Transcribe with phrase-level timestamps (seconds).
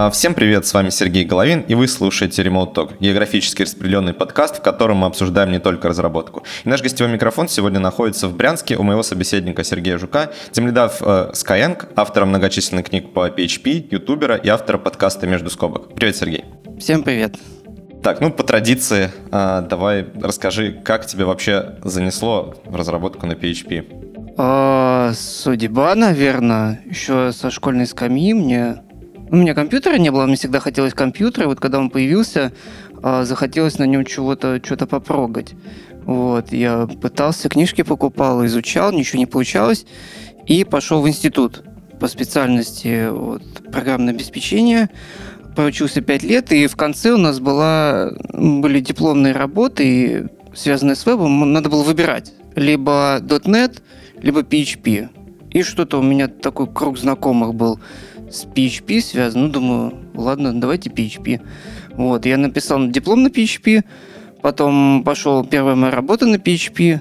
[0.00, 4.58] А, всем привет, с вами Сергей Головин, и вы слушаете Remote Talk, географически распределенный подкаст,
[4.58, 6.44] в котором мы обсуждаем не только разработку.
[6.62, 11.32] И наш гостевой микрофон сегодня находится в Брянске у моего собеседника Сергея Жука, земледав э,
[11.32, 15.92] Skyeng, автора многочисленных книг по PHP, ютубера и автора подкаста «Между скобок».
[15.96, 16.44] Привет, Сергей.
[16.78, 17.34] Всем привет.
[18.00, 24.34] Так, ну по традиции, э, давай расскажи, как тебе вообще занесло в разработку на PHP?
[24.36, 26.82] А, судьба, наверное.
[26.84, 28.82] Еще со школьной скамьи мне
[29.30, 31.46] у меня компьютера не было, мне всегда хотелось компьютера.
[31.46, 32.52] Вот когда он появился,
[33.02, 35.54] а, захотелось на нем чего-то что-то попрогать.
[36.04, 39.84] Вот, я пытался, книжки покупал, изучал, ничего не получалось.
[40.46, 41.62] И пошел в институт
[42.00, 44.88] по специальности вот, программное обеспечение.
[45.54, 51.52] Проучился 5 лет, и в конце у нас была, были дипломные работы, связанные с вебом.
[51.52, 53.82] Надо было выбирать либо .NET,
[54.22, 55.08] либо PHP.
[55.50, 57.78] И что-то у меня такой круг знакомых был–
[58.30, 59.42] с PHP связан.
[59.42, 61.40] Ну, думаю, ладно, давайте PHP.
[61.92, 63.84] Вот, я написал диплом на PHP,
[64.42, 67.00] потом пошел первая моя работа на PHP,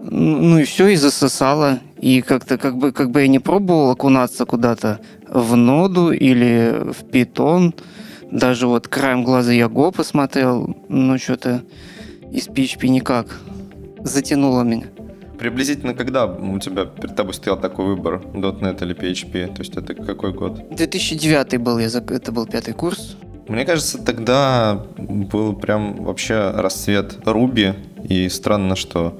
[0.00, 1.80] ну и все, и засосало.
[1.98, 7.04] И как-то, как бы, как бы я не пробовал окунаться куда-то в ноду или в
[7.10, 7.74] питон,
[8.30, 11.62] даже вот краем глаза я Go посмотрел, но что-то
[12.32, 13.40] из PHP никак
[14.02, 14.86] затянуло меня.
[15.40, 19.54] Приблизительно когда у тебя перед тобой стоял такой выбор, .NET или PHP?
[19.54, 20.68] То есть это какой год?
[20.76, 23.16] 2009 был, я, это был пятый курс.
[23.48, 27.72] Мне кажется, тогда был прям вообще расцвет Руби,
[28.06, 29.18] и странно, что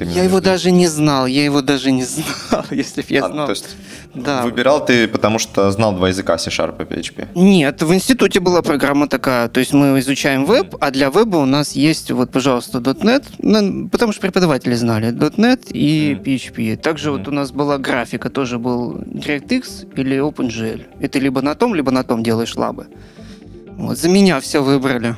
[0.00, 3.28] ты Я его даже не знал, я его даже не знал, если бы я а,
[3.28, 3.46] знал.
[3.46, 3.76] То есть
[4.14, 4.42] да.
[4.42, 7.28] выбирал ты, потому что знал два языка C-Sharp и PHP?
[7.34, 11.44] Нет, в институте была программа такая, то есть мы изучаем веб, а для веба у
[11.44, 16.22] нас есть, вот, пожалуйста, .NET, ну, потому что преподаватели знали .NET и mm.
[16.24, 16.76] PHP.
[16.76, 17.18] Также mm.
[17.18, 20.82] вот у нас была графика, тоже был DirectX или OpenGL.
[21.00, 22.86] И ты либо на том, либо на том делаешь лабы.
[23.76, 25.16] Вот, за меня все выбрали.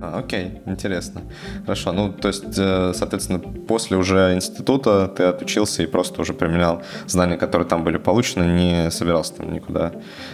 [0.00, 1.22] А, окей, интересно.
[1.62, 6.82] Хорошо, ну, то есть, э, соответственно, после уже института ты отучился и просто уже применял
[7.06, 9.92] знания, которые там были получены, не собирался там никуда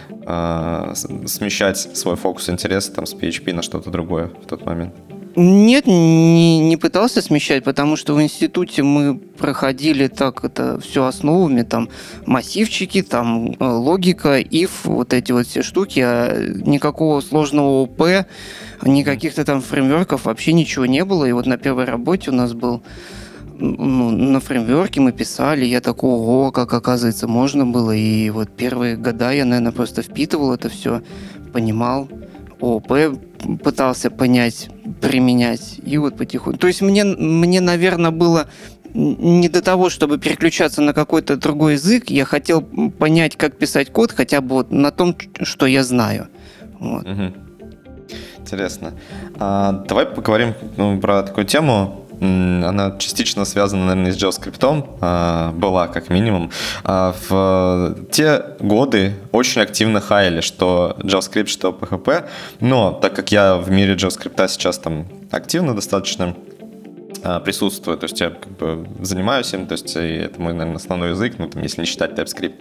[0.09, 0.93] э,
[1.25, 4.93] смещать свой фокус интереса там с PHP на что-то другое в тот момент.
[5.35, 11.63] Нет, не, не пытался смещать, потому что в институте мы проходили так это все основами,
[11.63, 11.89] там
[12.27, 18.27] массивчики, там э, логика, if, вот эти вот все штуки, а никакого сложного ОП,
[18.83, 21.25] никаких-то там фреймворков вообще ничего не было.
[21.25, 22.83] И вот на первой работе у нас был
[23.57, 27.91] ну, на фреймворке мы писали, я такого, ого, как оказывается можно было.
[27.91, 31.01] И вот первые года я, наверное, просто впитывал это все,
[31.53, 32.07] понимал.
[32.59, 33.17] ООП
[33.63, 34.69] пытался понять,
[35.01, 35.79] применять.
[35.83, 36.59] И вот потихоньку.
[36.59, 38.47] То есть мне, мне, наверное, было
[38.93, 42.09] не до того, чтобы переключаться на какой-то другой язык.
[42.09, 46.27] Я хотел понять, как писать код хотя бы вот на том, что я знаю.
[46.79, 47.07] Вот.
[47.07, 47.33] Угу.
[48.39, 48.93] Интересно.
[49.39, 55.87] А, давай поговорим ну, про такую тему она частично связана, наверное, с JavaScript, а, была
[55.87, 56.51] как минимум.
[56.83, 62.25] А, в те годы очень активно хаяли, что JavaScript, что PHP,
[62.59, 66.35] но так как я в мире JavaScript сейчас там активно достаточно,
[67.23, 71.09] а, присутствую, то есть я как бы занимаюсь им, то есть это мой, наверное, основной
[71.11, 72.55] язык, ну, там, если не считать TypeScript.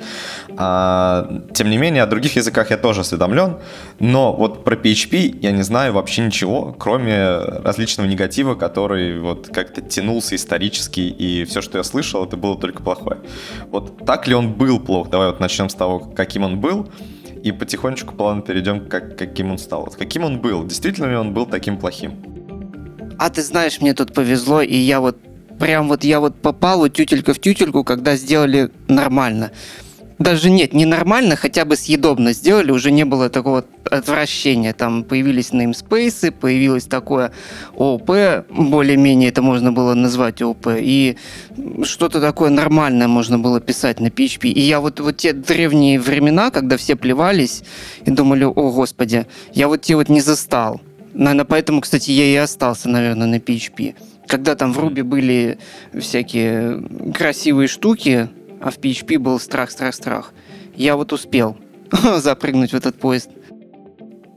[0.56, 3.58] А, тем не менее, о других языках я тоже осведомлен,
[3.98, 9.80] но вот про PHP я не знаю вообще ничего, кроме различного негатива, который вот как-то
[9.80, 13.18] тянулся исторически, и все, что я слышал, это было только плохое.
[13.70, 15.10] Вот так ли он был плох?
[15.10, 16.88] Давай вот начнем с того, каким он был,
[17.42, 19.84] и потихонечку плавно перейдем к каким он стал.
[19.84, 20.64] Вот каким он был?
[20.64, 22.31] Действительно ли он был таким плохим?
[23.24, 25.16] А ты знаешь, мне тут повезло, и я вот
[25.60, 29.52] прям вот я вот попал вот тютелька в тютельку, когда сделали нормально.
[30.18, 34.72] Даже нет, не нормально, хотя бы съедобно сделали, уже не было такого отвращения.
[34.72, 37.30] Там появились namespace, появилось такое
[37.76, 38.10] ООП,
[38.50, 41.16] более-менее это можно было назвать ООП, и
[41.84, 44.48] что-то такое нормальное можно было писать на PHP.
[44.48, 47.62] И я вот, вот те древние времена, когда все плевались
[48.04, 50.80] и думали, о господи, я вот те вот не застал.
[51.14, 53.94] Наверное, поэтому, кстати, я и остался, наверное, на PHP.
[54.26, 55.58] Когда там в Ruby были
[55.98, 56.82] всякие
[57.12, 58.28] красивые штуки,
[58.60, 60.32] а в PHP был страх, страх, страх.
[60.74, 61.56] Я вот успел
[62.16, 63.30] запрыгнуть в этот поезд.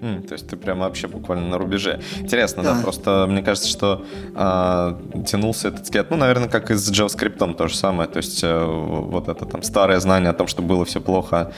[0.02, 2.02] Mm, то есть ты прямо вообще буквально на рубеже.
[2.20, 4.06] Интересно, да, да просто мне кажется, что
[4.36, 8.44] э, тянулся этот скелет, ну, наверное, как и с JavaScript то же самое, то есть
[8.44, 11.54] э, вот это там старое знание о том, что было все плохо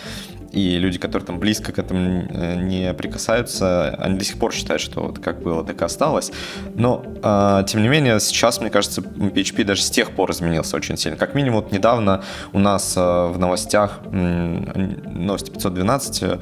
[0.52, 4.82] и люди, которые там близко к этому э, не прикасаются, они до сих пор считают,
[4.82, 6.32] что вот как было, так и осталось.
[6.76, 10.98] Но, э, тем не менее, сейчас, мне кажется, PHP даже с тех пор изменился очень
[10.98, 11.18] сильно.
[11.18, 12.24] Как минимум, вот недавно
[12.54, 16.40] у нас э, в новостях, э, новости 512, э,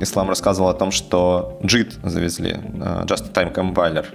[0.00, 4.06] Ислам рассказывал о том, что JIT завезли, э, Just-in-Time Compiler.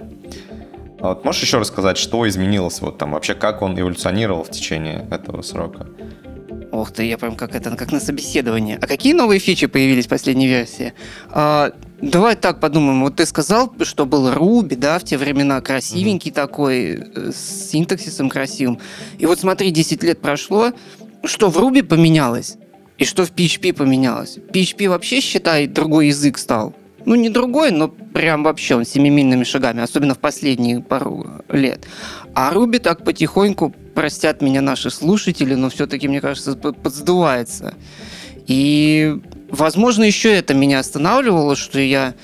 [1.00, 5.08] А вот можешь еще рассказать, что изменилось, вот там вообще как он эволюционировал в течение
[5.10, 5.88] этого срока?
[6.72, 8.78] Ох ты, я прям как это, как на собеседовании.
[8.80, 10.94] А какие новые фичи появились в последней версии?
[11.30, 13.02] А, давай так подумаем.
[13.02, 16.34] Вот ты сказал, что был Ruby, да, в те времена красивенький mm-hmm.
[16.34, 18.78] такой, э, с синтаксисом красивым.
[19.18, 20.72] И вот смотри, 10 лет прошло,
[21.24, 22.56] что в Ruby поменялось?
[22.96, 24.38] И что в PHP поменялось?
[24.38, 26.74] PHP вообще, считай, другой язык стал.
[27.04, 31.86] Ну, не другой, но прям вообще он семимильными шагами, особенно в последние пару лет.
[32.34, 37.74] А Руби так потихоньку, простят меня наши слушатели, но все-таки, мне кажется, подсдувается.
[38.46, 39.16] И,
[39.50, 42.14] возможно, еще это меня останавливало, что я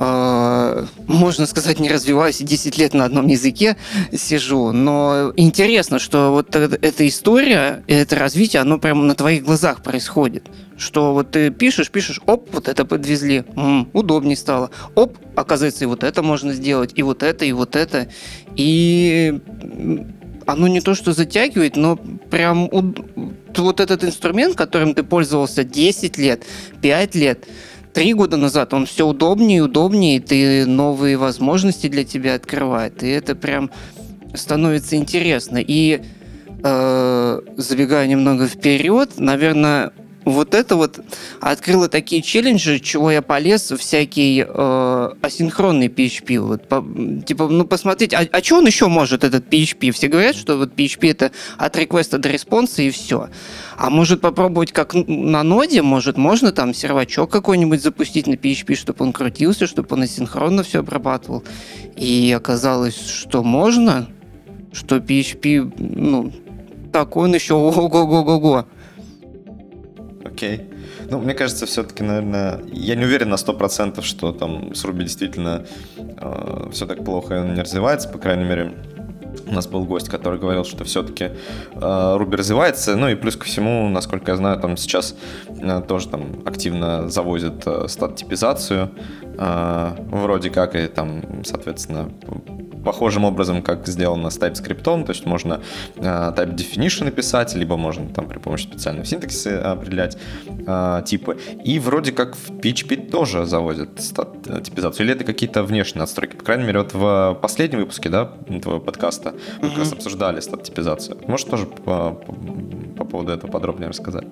[0.00, 3.76] э, можно сказать, не развиваюсь и 10 лет на одном языке
[4.12, 4.72] сижу.
[4.72, 10.48] Но интересно, что вот эта история, это развитие, оно прямо на твоих глазах происходит.
[10.76, 14.70] Что вот ты пишешь, пишешь, оп, вот это подвезли, м-м, удобнее стало.
[14.94, 18.08] Оп, оказывается, и вот это можно сделать, и вот это, и вот это.
[18.56, 19.40] И
[20.52, 22.68] оно не то, что затягивает, но прям
[23.56, 26.44] вот этот инструмент, которым ты пользовался 10 лет,
[26.82, 27.46] 5 лет,
[27.92, 33.02] три года назад он все удобнее и удобнее, и ты новые возможности для тебя открывает.
[33.02, 33.70] И это прям
[34.34, 35.58] становится интересно.
[35.58, 36.02] И
[36.62, 39.92] э, забегая немного вперед, наверное,
[40.24, 41.00] вот это вот
[41.40, 46.38] открыло такие челленджи, чего я полез, всякий э, асинхронный PHP.
[46.40, 46.84] Вот, по,
[47.26, 49.92] типа, ну, посмотреть, а, а что он еще может, этот PHP?
[49.92, 53.28] Все говорят, что вот PHP это от request а до response а и все.
[53.76, 59.04] А может попробовать как на ноде, может, можно там сервачок какой-нибудь запустить на PHP, чтобы
[59.04, 61.44] он крутился, чтобы он асинхронно все обрабатывал.
[61.96, 64.06] И оказалось, что можно,
[64.72, 66.32] что PHP, ну,
[66.92, 68.66] так он еще ого-го-го-го.
[70.24, 70.70] Окей.
[71.08, 75.66] Ну, мне кажется, все-таки, наверное, я не уверен на 100%, что там с Ruby действительно
[75.96, 78.74] э, все так плохо и он не развивается, по крайней мере,
[79.46, 81.30] у нас был гость, который говорил, что все-таки э,
[81.80, 82.96] Ruby развивается.
[82.96, 85.14] Ну и плюс ко всему, насколько я знаю, там сейчас
[85.48, 88.90] э, тоже там активно завозят э, стат-типизацию.
[89.40, 92.10] Э, вроде как и там, соответственно,
[92.84, 95.62] похожим образом, как сделано с TypeScript, то есть можно
[95.96, 101.38] э, type definition написать, либо можно там при помощи специального синтаксиса определять э, типы.
[101.64, 105.06] И вроде как в PHP тоже заводят типизацию.
[105.06, 106.36] Или это какие-то внешние настройки?
[106.36, 108.26] По крайней мере, вот в последнем выпуске, да,
[108.60, 109.32] твоего подкаста
[109.62, 109.70] мы mm-hmm.
[109.70, 111.16] как раз обсуждали стат типизацию.
[111.26, 112.32] Можешь тоже по, по,
[112.98, 114.26] по поводу этого подробнее рассказать?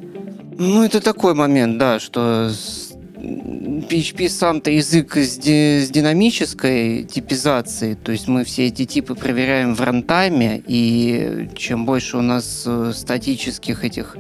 [0.59, 2.51] Ну, это такой момент, да, что
[3.19, 9.75] PHP сам-то язык с, ди- с динамической типизацией, то есть мы все эти типы проверяем
[9.75, 14.17] в рантайме, и чем больше у нас э, статических этих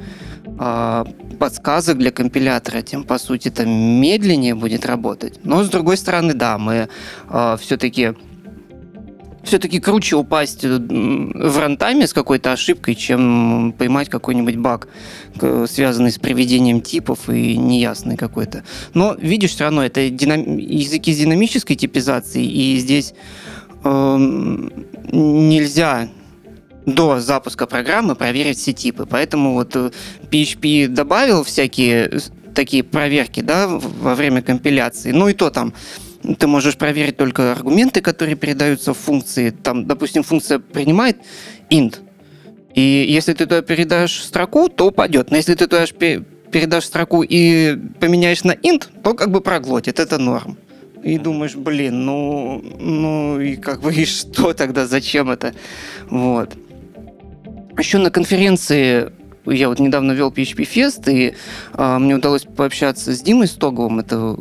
[0.59, 1.05] э,
[1.39, 5.44] подсказок для компилятора, тем, по сути, это медленнее будет работать.
[5.44, 6.89] Но, с другой стороны, да, мы э,
[7.29, 8.15] а, все-таки
[9.43, 14.88] все-таки круче упасть э, в рантайме с какой-то ошибкой, чем поймать какой-нибудь баг,
[15.67, 18.64] связанный с приведением типов и неясный какой-то.
[18.94, 20.58] Но, видишь, все равно это динам...
[20.58, 23.14] языки с динамической типизацией, и здесь
[23.85, 24.17] э,
[25.12, 26.08] нельзя
[26.87, 29.06] до запуска программы проверить все типы.
[29.06, 32.20] Поэтому вот PHP э, добавил всякие
[32.55, 35.13] такие проверки да, во время компиляции.
[35.13, 35.74] Ну и то там
[36.35, 39.51] ты можешь проверить только аргументы, которые передаются в функции.
[39.51, 41.19] Там, допустим, функция принимает
[41.70, 41.97] int,
[42.75, 45.31] и если ты туда передашь строку, то упадет.
[45.31, 45.85] Но если ты туда
[46.53, 49.99] передашь строку и поменяешь на int, то как бы проглотит.
[49.99, 50.56] Это норм.
[51.03, 55.55] И думаешь, блин, ну, ну и как бы и что тогда, зачем это?
[56.11, 56.55] Вот.
[57.77, 59.13] Еще на конференции
[59.47, 61.35] я вот недавно вел PHP Fest, и
[61.73, 64.37] а, мне удалось пообщаться с Димой Стоговым, это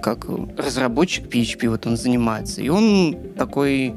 [0.00, 0.26] как
[0.56, 2.60] разработчик PHP, вот он занимается.
[2.62, 3.94] И он такой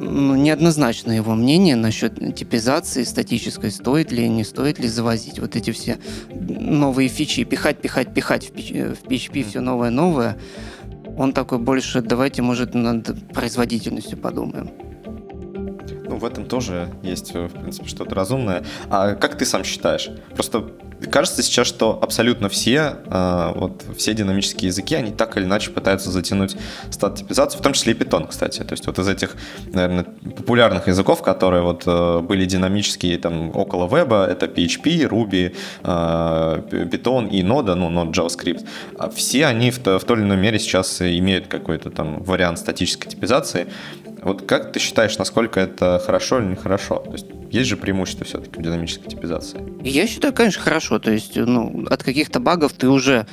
[0.00, 5.70] ну, неоднозначно его мнение насчет типизации статической, стоит ли, не стоит ли завозить вот эти
[5.72, 5.98] все
[6.30, 10.38] новые фичи, пихать, пихать, пихать в PHP все новое, новое.
[11.16, 14.70] Он такой больше, давайте, может, над производительностью подумаем.
[16.08, 18.64] Ну, в этом тоже есть, в принципе, что-то разумное.
[18.90, 20.10] А как ты сам считаешь?
[20.34, 20.70] Просто
[21.10, 26.10] кажется сейчас, что абсолютно все, э, вот все динамические языки, они так или иначе пытаются
[26.10, 26.56] затянуть
[26.90, 28.62] стат-типизацию, в том числе и Python, кстати.
[28.62, 29.36] То есть вот из этих,
[29.72, 36.86] наверное, популярных языков, которые вот э, были динамические там около веба, это PHP, Ruby, э,
[36.86, 38.66] Python и Node, ну, Node JavaScript.
[38.98, 43.10] А все они в, в той или иной мере сейчас имеют какой-то там вариант статической
[43.10, 43.68] типизации.
[44.28, 46.96] Вот как ты считаешь, насколько это хорошо или нехорошо?
[46.96, 49.58] То есть есть же преимущество все-таки в динамической типизации?
[49.82, 50.98] Я считаю, конечно, хорошо.
[50.98, 53.26] То есть ну, от каких-то багов ты уже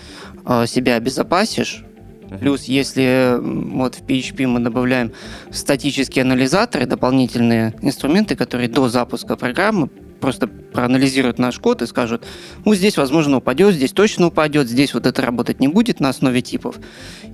[0.46, 1.84] э, себя обезопасишь.
[1.84, 2.40] Uh-huh.
[2.40, 5.12] Плюс, если вот в PHP мы добавляем
[5.52, 9.90] статические анализаторы, дополнительные инструменты, которые до запуска программы
[10.22, 12.24] просто проанализируют наш код и скажут,
[12.64, 16.42] ну, здесь, возможно, упадет, здесь точно упадет, здесь вот это работать не будет на основе
[16.42, 16.78] типов.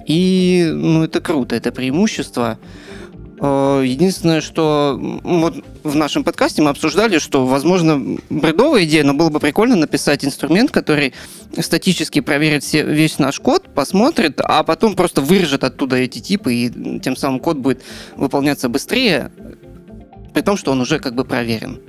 [0.08, 2.58] И, ну, это круто, это преимущество.
[3.44, 9.30] Э, единственное, что вот в нашем подкасте мы обсуждали, что, возможно, бредовая идея, но было
[9.30, 11.14] бы прикольно написать инструмент, который
[11.58, 17.00] статически проверит все, весь наш код, посмотрит, а потом просто вырежет оттуда эти типы, и
[17.00, 17.82] тем самым код будет
[18.16, 19.32] выполняться быстрее,
[20.36, 21.82] при том, что он уже как бы проверен.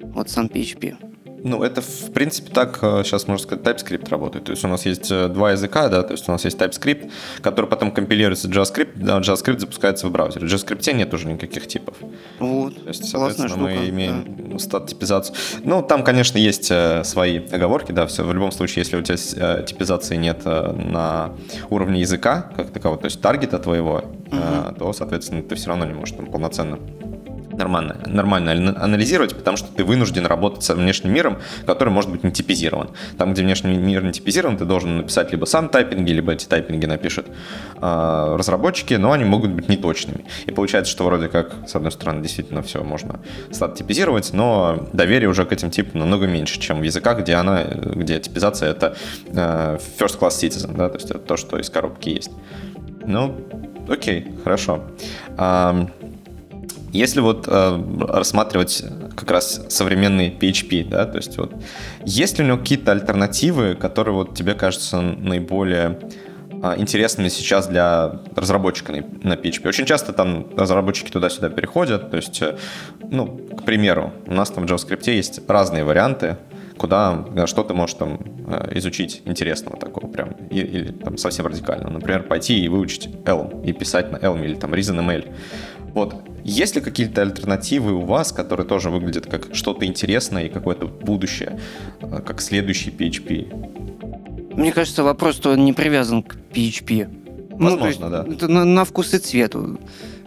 [0.00, 1.13] Вот сам PHP.
[1.44, 4.46] Ну, это, в принципе, так сейчас, э, можно сказать, TypeScript работает.
[4.46, 7.10] То есть у нас есть э, два языка, да, то есть у нас есть TypeScript,
[7.42, 10.46] который потом компилируется в JavaScript, да, JavaScript запускается в браузере.
[10.46, 11.96] В JavaScript нет уже никаких типов.
[12.38, 12.82] Вот.
[12.82, 14.58] То есть, соответственно, мы имеем да.
[14.58, 15.36] стат-типизацию.
[15.62, 18.24] Ну, там, конечно, есть э, свои оговорки, да, все.
[18.24, 21.34] В любом случае, если у тебя типизации нет на
[21.68, 24.74] уровне языка, как такового, то есть таргета твоего, угу.
[24.78, 26.78] то, соответственно, ты все равно не можешь там полноценно
[27.56, 32.32] нормально, нормально анализировать, потому что ты вынужден работать со внешним миром, который может быть не
[32.32, 32.90] типизирован.
[33.18, 36.86] Там, где внешний мир не типизирован, ты должен написать либо сам тайпинги, либо эти тайпинги
[36.86, 37.26] напишут
[37.80, 40.24] э, разработчики, но они могут быть неточными.
[40.46, 43.20] И получается, что вроде как, с одной стороны, действительно все можно
[43.50, 47.64] стать типизировать, но доверие уже к этим типам намного меньше, чем в языках, где она,
[47.64, 48.96] где типизация это
[49.26, 52.30] э, first class citizen, да, то есть это то, что из коробки есть.
[53.06, 53.36] Ну,
[53.88, 54.82] окей, хорошо.
[56.94, 58.84] Если вот э, рассматривать
[59.16, 61.52] как раз современный PHP, да, то есть вот
[62.04, 65.98] есть ли у него какие-то альтернативы, которые вот тебе кажутся наиболее
[66.50, 68.98] э, интересными сейчас для разработчика на,
[69.28, 69.68] на PHP.
[69.68, 72.12] Очень часто там разработчики туда-сюда переходят.
[72.12, 72.56] То есть, э,
[73.10, 76.36] ну, к примеру, у нас там в JavaScript есть разные варианты,
[76.76, 81.90] куда что ты можешь там э, изучить интересного такого прям, или, или там совсем радикально.
[81.90, 85.34] Например, пойти и выучить Elm, и писать на Elm или там ReasonML.
[85.92, 90.86] Вот есть ли какие-то альтернативы у вас, которые тоже выглядят как что-то интересное и какое-то
[90.86, 91.58] будущее,
[92.00, 94.54] э, как следующий PHP?
[94.54, 97.08] Мне кажется, вопрос то не привязан к PHP.
[97.58, 98.26] Возможно, ну, да.
[98.30, 99.54] Это на, на вкус и цвет.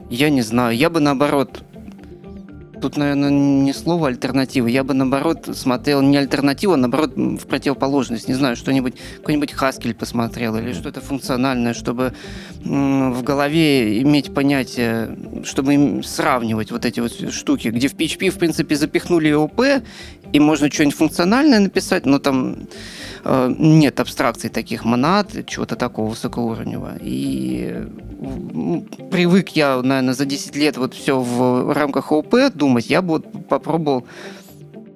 [0.09, 0.75] Я не знаю.
[0.75, 1.63] Я бы наоборот
[2.81, 4.67] Тут, наверное, не слово альтернатива.
[4.67, 8.27] Я бы, наоборот, смотрел не альтернативу, а, наоборот, в противоположность.
[8.27, 12.13] Не знаю, что-нибудь, какой-нибудь Haskell посмотрел или что-то функциональное, чтобы
[12.63, 18.75] в голове иметь понятие, чтобы сравнивать вот эти вот штуки, где в PHP, в принципе,
[18.75, 19.61] запихнули ОП,
[20.33, 22.67] и можно что-нибудь функциональное написать, но там
[23.25, 26.97] нет абстракций таких монад, чего-то такого высокоуровневого.
[27.01, 28.81] И э,
[29.11, 33.47] привык я, наверное, за 10 лет вот все в рамках ОП думать, я бы вот
[33.47, 34.05] попробовал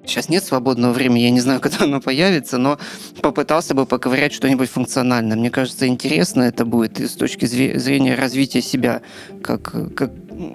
[0.04, 2.78] Сейчас нет свободного времени, я не знаю, когда оно появится, но
[3.20, 5.36] попытался бы поковырять что-нибудь функциональное.
[5.36, 9.02] Мне кажется, интересно это будет и с точки зрения развития себя
[9.42, 10.10] как, как,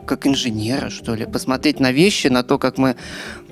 [0.06, 1.25] как инженера, что ли.
[1.25, 2.96] Посмотреть на вещи, на то, как мы...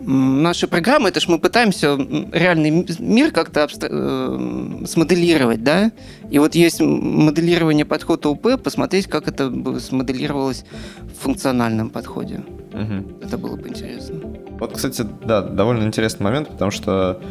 [0.02, 1.96] Наши программы, это ж мы пытаемся
[2.32, 3.88] реальный мир как-то абстр...
[3.90, 5.92] Э, смоделировать, да?
[6.30, 10.66] И вот есть моделирование подхода УП, посмотреть, как это смоделировалось
[11.00, 12.44] в функциональном подходе.
[12.76, 13.26] Угу.
[13.26, 14.16] Это было бы интересно.
[14.60, 17.22] Вот, кстати, да, довольно интересный момент, потому что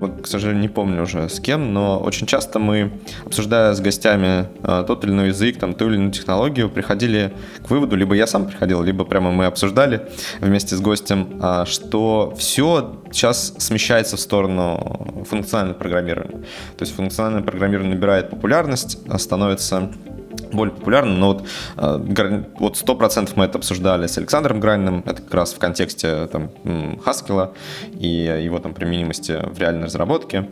[0.00, 2.92] вот, к сожалению, не помню уже с кем, но очень часто мы,
[3.24, 7.32] обсуждая с гостями э, тот или иной язык, там, ту или иную технологию, приходили
[7.66, 10.08] к выводу, либо я сам приходил, либо прямо мы обсуждали
[10.40, 16.44] вместе с гостем, э, что все сейчас смещается в сторону функционального программирования.
[16.76, 19.92] То есть функциональное программирование набирает популярность, становится
[20.52, 25.34] более популярным, но вот, э, вот 100% мы это обсуждали с Александром Граниным, это как
[25.34, 26.50] раз в контексте там,
[27.04, 27.54] Хаскила
[27.92, 30.48] и его там применимости в реальной разработке.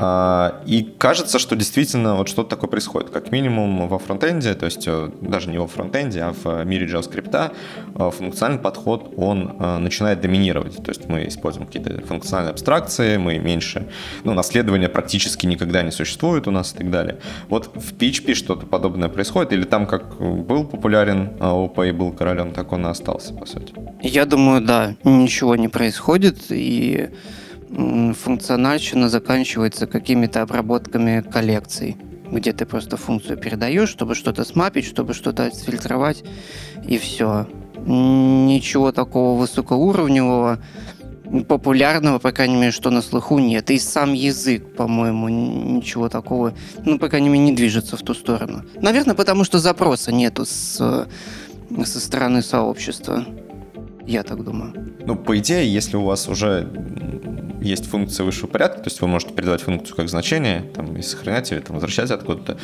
[0.00, 3.10] А, и кажется, что действительно вот что-то такое происходит.
[3.10, 7.52] Как минимум во фронтенде, то есть э, даже не во фронтенде, а в мире JavaScript,
[7.96, 10.76] э, функциональный подход, он э, начинает доминировать.
[10.76, 13.88] То есть мы используем какие-то функциональные абстракции, мы меньше,
[14.22, 17.18] ну, наследования практически никогда не существует у нас и так далее.
[17.48, 22.52] Вот в PHP что-то подобное происходит, или там как был популярен ОП и был королем,
[22.52, 23.74] так он и остался, по сути?
[24.00, 27.08] Я думаю, да, ничего не происходит, и
[27.70, 31.96] функциональщина заканчивается какими-то обработками коллекций,
[32.30, 36.24] где ты просто функцию передаешь, чтобы что-то смапить, чтобы что-то отфильтровать,
[36.86, 37.46] и все.
[37.86, 40.58] Ничего такого высокоуровневого,
[41.46, 43.70] популярного, по крайней мере, что на слуху нет.
[43.70, 48.62] И сам язык, по-моему, ничего такого, ну, по крайней мере, не движется в ту сторону.
[48.80, 51.06] Наверное, потому что запроса нету с,
[51.84, 53.24] со стороны сообщества.
[54.08, 54.72] Я так думаю.
[55.04, 56.66] Ну, по идее, если у вас уже
[57.60, 61.50] есть функция высшего порядка, то есть вы можете передавать функцию как значение, там, и сохранять
[61.50, 62.56] ее, там, возвращать откуда-то,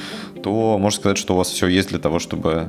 [0.43, 2.69] то можно сказать, что у вас все есть для того, чтобы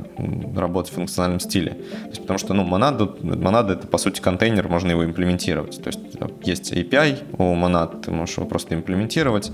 [0.58, 1.72] работать в функциональном стиле.
[1.72, 5.82] То есть, потому что, ну, монада, монада это, по сути, контейнер, можно его имплементировать.
[5.82, 6.00] То есть
[6.44, 9.52] есть API у монад, ты можешь его просто имплементировать,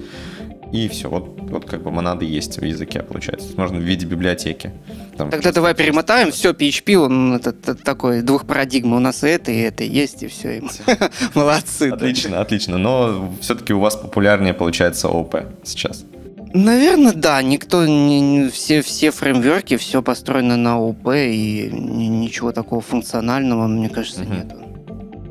[0.71, 1.09] и все.
[1.09, 3.49] Вот, вот как бы монады есть в языке, получается.
[3.57, 4.71] Можно в виде библиотеки.
[5.17, 6.31] Там Тогда давай перемотаем.
[6.31, 8.93] Все, PHP, он это, это такой двух парадигм.
[8.93, 10.63] У нас и это, и это есть, и все.
[11.35, 11.89] Молодцы.
[11.91, 12.77] Отлично, отлично.
[12.77, 16.05] Но все-таки у вас популярнее получается ОП сейчас.
[16.53, 17.41] Наверное, да.
[17.41, 24.23] Никто, не, все, все фреймверки, все построено на ОП, и ничего такого функционального, мне кажется,
[24.23, 24.35] uh-huh.
[24.35, 24.55] нету.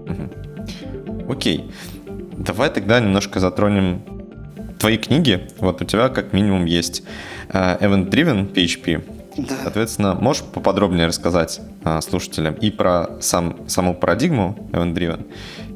[0.07, 1.33] Uh-huh.
[1.33, 1.71] Окей.
[2.39, 4.03] Давай тогда немножко затронем
[4.81, 7.03] твои книги, вот у тебя как минимум есть
[7.49, 9.05] uh, Event-Driven PHP.
[9.37, 9.55] Да.
[9.63, 15.31] Соответственно, можешь поподробнее рассказать uh, слушателям и про сам, саму парадигму Event-Driven,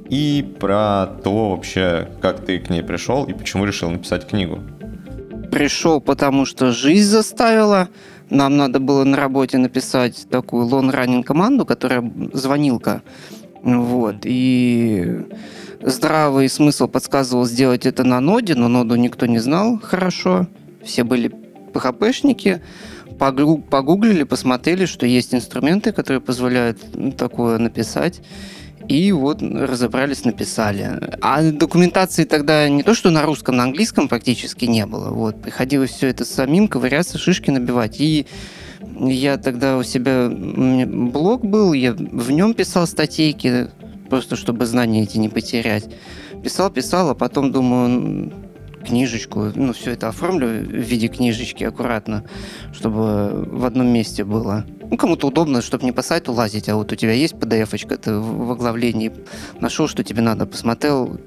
[0.08, 4.61] и про то вообще, как ты к ней пришел и почему решил написать книгу.
[5.52, 7.88] Пришел, потому что жизнь заставила.
[8.30, 13.02] Нам надо было на работе написать такую лон-раннинг команду, которая звонилка.
[13.64, 14.16] Вот.
[14.25, 15.26] И
[15.80, 20.47] здравый смысл подсказывал сделать это на ноде, но ноду никто не знал хорошо.
[20.85, 21.33] Все были
[21.73, 22.61] PHP-шники.
[23.18, 26.78] Погуглили, посмотрели, что есть инструменты, которые позволяют
[27.16, 28.21] такое написать.
[28.87, 31.00] И вот разобрались, написали.
[31.23, 35.09] А документации тогда не то, что на русском, на английском практически не было.
[35.09, 35.40] Вот.
[35.40, 37.99] Приходилось все это самим ковыряться, шишки набивать.
[37.99, 38.26] И
[38.96, 43.68] я тогда у себя блог был, я в нем писал статейки,
[44.08, 45.88] просто чтобы знания эти не потерять.
[46.42, 48.32] Писал, писал, а потом думаю,
[48.84, 52.24] книжечку, ну, все это оформлю в виде книжечки аккуратно,
[52.72, 54.64] чтобы в одном месте было.
[54.90, 58.14] Ну, кому-то удобно, чтобы не по сайту лазить, а вот у тебя есть PDF-очка, ты
[58.14, 59.12] в оглавлении
[59.60, 61.18] нашел, что тебе надо, посмотрел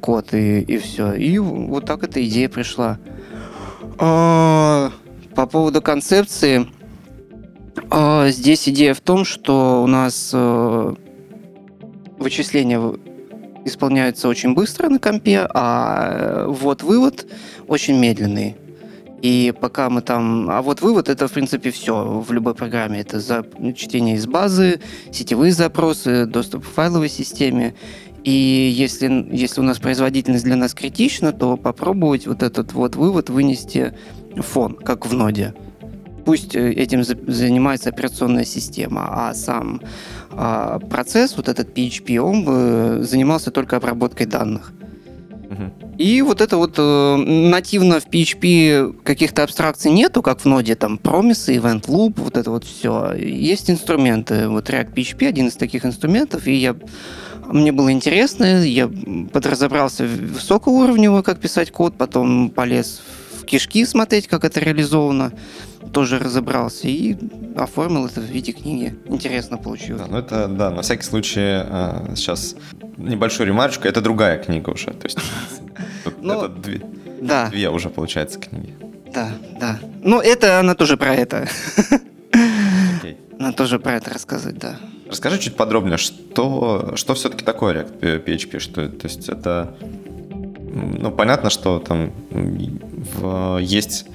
[0.00, 1.14] код и, и все.
[1.14, 2.98] И вот так эта идея пришла.
[3.98, 4.92] А,
[5.34, 6.66] по поводу концепции,
[7.90, 10.94] а, здесь идея в том, что у нас а,
[12.18, 12.80] вычисления
[13.64, 17.26] исполняются очень быстро на компе, а вот вывод
[17.66, 18.56] очень медленный.
[19.22, 20.50] И пока мы там...
[20.50, 23.00] А вот вывод— это, в принципе, все в любой программе.
[23.00, 23.42] Это за...
[23.74, 24.80] чтение из базы,
[25.12, 27.74] сетевые запросы, доступ к файловой системе.
[28.22, 28.30] И
[28.76, 33.94] если, если у нас производительность для нас критична, то попробовать вот этот вот вывод вынести
[34.36, 35.54] фон, как в ноде.
[36.24, 39.80] Пусть э, этим занимается операционная система, а сам
[40.30, 44.72] а процесс, вот этот PHP, он бы занимался только обработкой данных.
[45.98, 50.98] И вот это вот э, нативно в PHP каких-то абстракций нету, как в ноде, там,
[50.98, 53.12] промисы, event loop, вот это вот все.
[53.14, 54.48] Есть инструменты.
[54.48, 56.74] Вот React PHP один из таких инструментов, и я
[57.46, 58.90] мне было интересно, я
[59.32, 65.32] подразобрался высокоуровнево, как писать код, потом полез в кишки смотреть, как это реализовано
[65.92, 67.16] тоже разобрался и
[67.56, 68.96] оформил это в виде книги.
[69.06, 70.02] Интересно получилось.
[70.02, 72.56] Да, ну это, да, на всякий случай э, сейчас
[72.96, 75.18] небольшую ремарочку, это другая книга уже, то есть
[76.20, 78.74] ну, это две, уже, получается, книги.
[79.12, 79.30] Да,
[79.60, 79.78] да.
[80.02, 81.48] Ну, это она тоже про это.
[83.38, 84.76] Она тоже про это рассказывает, да.
[85.08, 88.58] Расскажи чуть подробнее, что, что все-таки такое React PHP?
[88.58, 89.76] Что, то есть это,
[90.74, 92.12] ну, понятно, что там
[93.60, 94.06] есть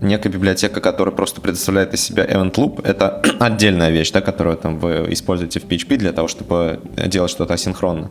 [0.00, 4.78] некая библиотека, которая просто предоставляет из себя event loop, это отдельная вещь, да, которую там
[4.78, 8.10] вы используете в PHP для того, чтобы делать что-то асинхронно.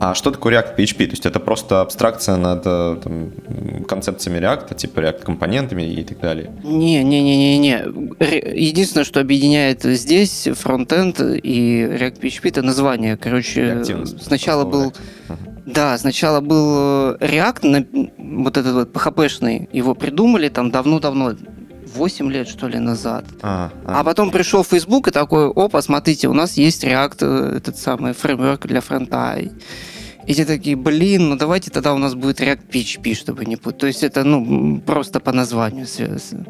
[0.00, 1.06] А что такое React PHP?
[1.06, 3.32] То есть это просто абстракция над э, там,
[3.86, 6.50] концепциями React, типа React компонентами и так далее?
[6.64, 7.84] Не-не-не-не-не.
[8.54, 13.16] Единственное, что объединяет здесь фронтенд и React PHP, это название.
[13.16, 13.84] Короче,
[14.20, 14.92] сначала был...
[15.74, 18.10] Да, сначала был э, React,
[18.42, 21.34] вот этот вот PHP-шный, его придумали там давно-давно,
[21.94, 23.24] 8 лет, что ли, назад.
[23.42, 24.00] А, а.
[24.00, 28.14] а потом пришел Facebook и такой, опа, смотрите, у нас есть React, э, этот самый
[28.14, 29.38] фреймворк для фронта.
[30.26, 33.80] И те такие, блин, ну давайте тогда у нас будет React PHP, чтобы не путать.
[33.80, 36.46] То есть это, ну, просто по названию связано.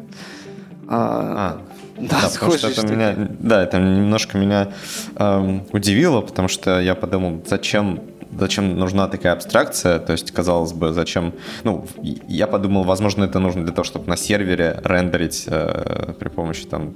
[0.87, 1.79] А, а.
[1.97, 4.69] Да, да потому что это меня, да, это немножко меня
[5.17, 7.99] эм, удивило, потому что я подумал, зачем
[8.37, 11.33] зачем нужна такая абстракция, то есть, казалось бы, зачем...
[11.63, 11.85] Ну,
[12.27, 16.93] я подумал, возможно, это нужно для того, чтобы на сервере рендерить э, при помощи там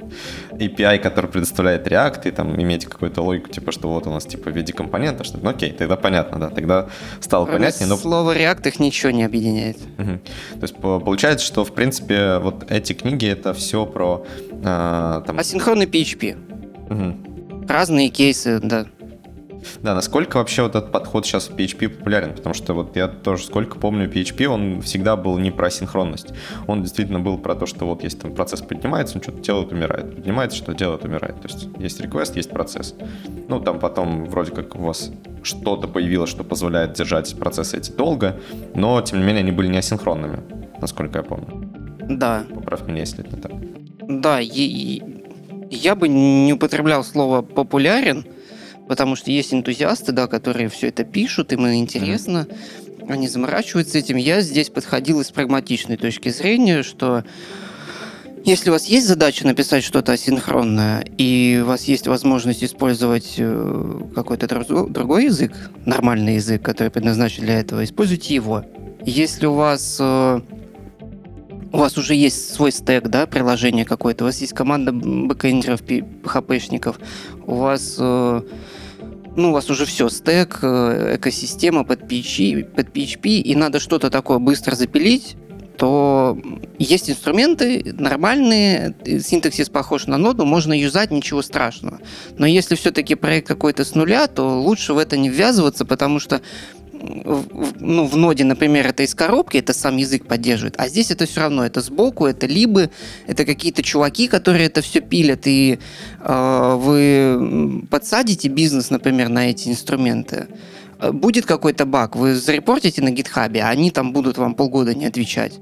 [0.51, 4.51] API, который предоставляет React, и там иметь какую-то логику, типа, что вот у нас типа
[4.51, 6.87] в виде компонента, что ну окей, тогда понятно, да, тогда
[7.19, 7.87] стало Кроме понятнее.
[7.89, 7.97] Но...
[7.97, 9.77] Слово React их ничего не объединяет.
[9.97, 10.19] Угу.
[10.59, 14.25] То есть получается, что, в принципе, вот эти книги, это все про...
[14.63, 15.39] Э, там...
[15.39, 16.37] Асинхронный PHP.
[16.89, 17.67] Угу.
[17.67, 18.85] Разные кейсы, да.
[19.82, 22.34] Да, насколько вообще вот этот подход сейчас в PHP популярен?
[22.34, 26.34] Потому что вот я тоже сколько помню PHP, он всегда был не про синхронность.
[26.67, 30.15] Он действительно был про то, что вот есть там процесс поднимается, он что-то делает, умирает.
[30.15, 31.41] Поднимается, что делает, умирает.
[31.41, 32.95] То есть есть request, есть процесс.
[33.47, 35.12] Ну, там потом вроде как у вас
[35.43, 38.39] что-то появилось, что позволяет держать процессы эти долго,
[38.76, 40.39] но, тем не менее, они были не асинхронными,
[40.80, 41.69] насколько я помню.
[42.10, 42.45] Да.
[42.54, 43.52] Поправь меня, если это так.
[44.08, 45.02] Да, и,
[45.69, 48.26] я бы не употреблял слово «популярен»,
[48.87, 53.11] Потому что есть энтузиасты, да, которые все это пишут, им интересно, mm-hmm.
[53.11, 54.17] они заморачиваются этим.
[54.17, 57.23] Я здесь подходил из прагматичной точки зрения, что
[58.45, 64.01] если у вас есть задача написать что-то асинхронное, и у вас есть возможность использовать э,
[64.13, 64.47] какой-то
[64.89, 65.53] другой язык,
[65.85, 68.65] нормальный язык, который предназначен для этого, используйте его.
[69.05, 70.41] Если у вас э,
[71.71, 76.97] у вас уже есть свой стек, да, приложение какое-то, у вас есть команда бэкэндеров, PHP-шников,
[77.47, 78.41] у вас э,
[79.35, 84.09] ну, у вас уже все, стек, э, экосистема под PHP, под PHP, и надо что-то
[84.09, 85.35] такое быстро запилить,
[85.77, 86.37] то
[86.77, 91.99] есть инструменты нормальные, синтаксис похож на ноду, можно юзать, ничего страшного.
[92.37, 96.41] Но если все-таки проект какой-то с нуля, то лучше в это не ввязываться, потому что
[97.03, 101.41] ну, в ноде, например, это из коробки, это сам язык поддерживает, а здесь это все
[101.41, 102.89] равно, это сбоку, это либо,
[103.27, 105.79] это какие-то чуваки, которые это все пилят, и
[106.21, 110.47] э, вы подсадите бизнес, например, на эти инструменты,
[110.99, 115.05] э, будет какой-то баг, вы зарепортите на гитхабе, а они там будут вам полгода не
[115.05, 115.59] отвечать.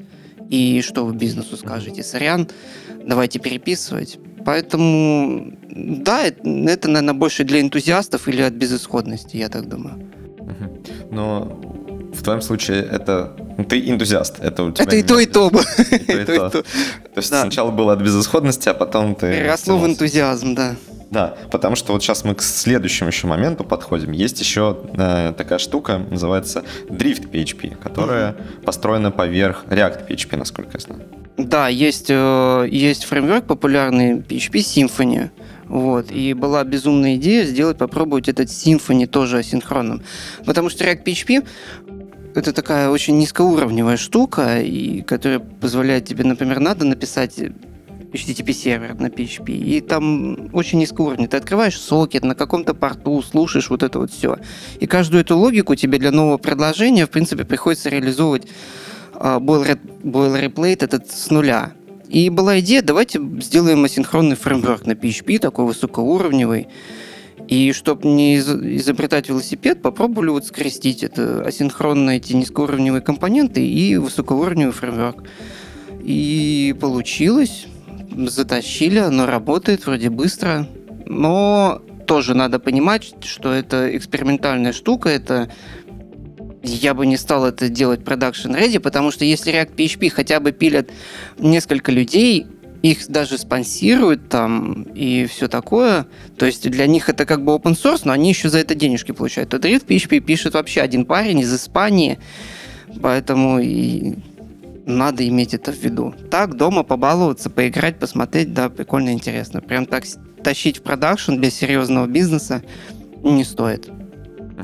[0.49, 2.03] И что вы бизнесу скажете?
[2.03, 2.47] Сорян,
[3.05, 4.19] давайте переписывать.
[4.45, 10.11] Поэтому, да, это, это, наверное, больше для энтузиастов или от безысходности, я так думаю.
[11.11, 11.59] Но
[12.13, 14.39] в твоем случае это ну, ты энтузиаст.
[14.39, 15.49] Это у тебя это и то, и то.
[15.49, 16.63] И то, То
[17.15, 19.31] есть сначала было от безысходности, а потом ты...
[19.31, 20.75] Переросло в энтузиазм, да.
[21.11, 24.13] Да, потому что вот сейчас мы к следующему еще моменту подходим.
[24.13, 28.63] Есть еще э, такая штука, называется Drift PHP, которая mm-hmm.
[28.63, 31.01] построена поверх React PHP, насколько я знаю.
[31.37, 35.29] Да, есть, э, есть фреймворк популярный PHP Symfony.
[35.71, 36.11] Вот.
[36.11, 40.03] И была безумная идея сделать, попробовать этот Symfony тоже асинхронным.
[40.45, 41.47] Потому что React PHP
[42.35, 49.07] это такая очень низкоуровневая штука, и которая позволяет тебе, например, надо написать HTTP сервер на
[49.07, 51.27] PHP, и там очень уровень.
[51.27, 54.37] Ты открываешь сокет на каком-то порту, слушаешь вот это вот все.
[54.81, 58.47] И каждую эту логику тебе для нового предложения, в принципе, приходится реализовывать
[59.13, 61.71] uh, boilerplate этот с нуля.
[62.11, 66.67] И была идея, давайте сделаем асинхронный фреймворк на PHP, такой высокоуровневый.
[67.47, 74.73] И чтобы не изобретать велосипед, попробовали вот скрестить это асинхронно эти низкоуровневые компоненты и высокоуровневый
[74.73, 75.23] фреймворк.
[76.03, 77.67] И получилось,
[78.13, 80.67] затащили, оно работает вроде быстро,
[81.05, 85.49] но тоже надо понимать, что это экспериментальная штука, это
[86.63, 90.51] я бы не стал это делать production ready, потому что если React PHP хотя бы
[90.51, 90.89] пилят
[91.39, 92.45] несколько людей,
[92.81, 96.07] их даже спонсируют там и все такое.
[96.37, 99.11] То есть для них это как бы open source, но они еще за это денежки
[99.11, 99.49] получают.
[99.49, 102.19] То Drift PHP пишет вообще один парень из Испании,
[103.01, 104.15] поэтому и
[104.85, 106.15] надо иметь это в виду.
[106.29, 109.61] Так, дома побаловаться, поиграть, посмотреть, да, прикольно, интересно.
[109.61, 110.05] Прям так
[110.43, 112.63] тащить в продакшн без серьезного бизнеса
[113.23, 113.89] не стоит.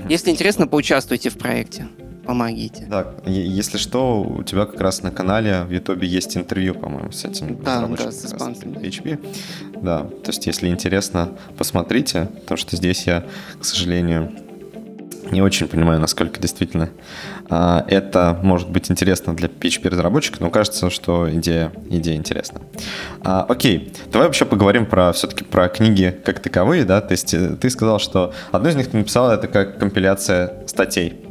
[0.10, 1.88] Если интересно, поучаствуйте в проекте.
[2.25, 2.86] Помогите.
[2.89, 7.23] Да, если что, у тебя как раз на канале в Ютубе есть интервью, по-моему, с
[7.23, 8.73] этим да, да, с испанским.
[8.73, 9.81] PHP.
[9.81, 13.25] Да, то есть, если интересно, посмотрите, потому что здесь я,
[13.57, 14.33] к сожалению,
[15.31, 16.89] не очень понимаю, насколько действительно
[17.49, 22.61] а, это может быть интересно для PHP-разработчика, но кажется, что идея, идея интересна.
[23.23, 27.55] А, окей, давай вообще поговорим про все-таки про книги как таковые, да, то есть э,
[27.59, 31.26] ты сказал, что одну из них ты написал, это как компиляция статей.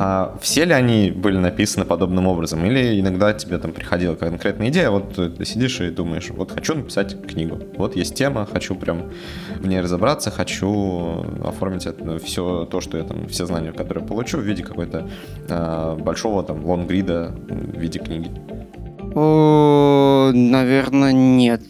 [0.00, 2.64] А все ли они были написаны подобным образом?
[2.64, 7.20] Или иногда тебе там приходила конкретная идея, вот ты сидишь и думаешь, вот хочу написать
[7.26, 9.10] книгу, вот есть тема, хочу прям
[9.58, 14.38] в ней разобраться, хочу оформить это, все то, что я там, все знания, которые получу
[14.38, 15.08] в виде какой-то
[15.48, 18.30] э, большого там лонгрида в виде книги.
[19.14, 21.62] О, наверное, нет.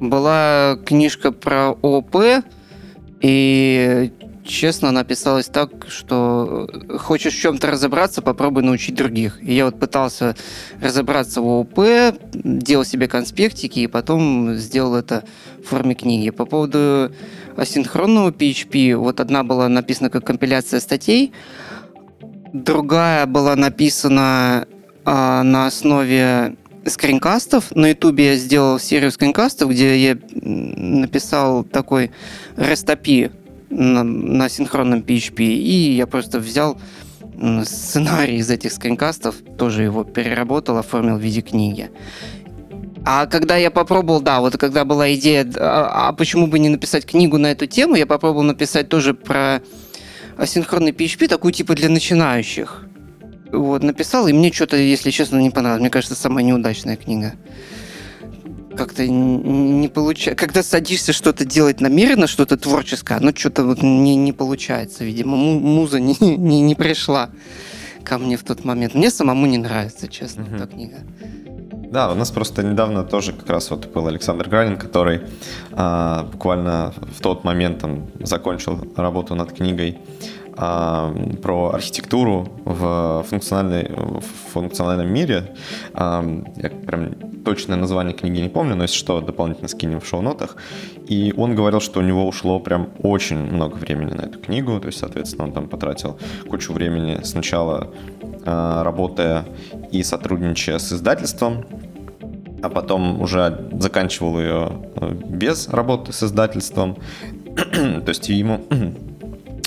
[0.00, 2.16] Была книжка про ОП,
[3.20, 4.12] и
[4.44, 9.38] честно, она писалась так, что э, хочешь в чем-то разобраться, попробуй научить других.
[9.42, 10.36] И я вот пытался
[10.80, 15.24] разобраться в ООП, делал себе конспектики, и потом сделал это
[15.62, 16.30] в форме книги.
[16.30, 17.12] По поводу
[17.56, 21.32] асинхронного PHP, вот одна была написана как компиляция статей,
[22.52, 24.66] другая была написана
[25.04, 27.74] а, на основе скринкастов.
[27.74, 32.10] На ютубе я сделал серию скринкастов, где я написал такой
[32.56, 33.32] REST API
[33.74, 36.78] на, на синхронном PHP, и я просто взял
[37.64, 41.90] сценарий из этих скринкастов, тоже его переработал, оформил в виде книги.
[43.04, 47.04] А когда я попробовал, да, вот когда была идея, а, а почему бы не написать
[47.04, 49.60] книгу на эту тему, я попробовал написать тоже про
[50.38, 52.86] асинхронный PHP, такую типа для начинающих.
[53.52, 55.80] Вот, написал, и мне что-то, если честно, не понравилось.
[55.80, 57.34] Мне кажется, самая неудачная книга
[58.76, 60.46] как-то не получается.
[60.46, 65.04] Когда садишься что-то делать намеренно, что-то творческое, оно что-то вот не, не получается.
[65.04, 67.30] Видимо, муза не, не, не пришла
[68.04, 68.94] ко мне в тот момент.
[68.94, 70.56] Мне самому не нравится, честно, угу.
[70.56, 70.96] эта книга.
[71.90, 75.20] Да, у нас просто недавно тоже как раз вот был Александр Гранин, который
[75.72, 79.98] а, буквально в тот момент там, закончил работу над книгой
[80.56, 81.12] а,
[81.42, 85.54] про архитектуру в, функциональной, в функциональном мире.
[85.94, 86.24] А,
[86.56, 87.14] я прям
[87.44, 90.56] точное название книги не помню, но если что, дополнительно скинем в шоу-нотах.
[91.08, 94.86] И он говорил, что у него ушло прям очень много времени на эту книгу, то
[94.86, 97.90] есть, соответственно, он там потратил кучу времени сначала
[98.46, 99.46] а, работая
[99.90, 101.64] и сотрудничая с издательством,
[102.62, 106.96] а потом уже заканчивал ее э, без работы с издательством.
[107.56, 108.64] То есть ему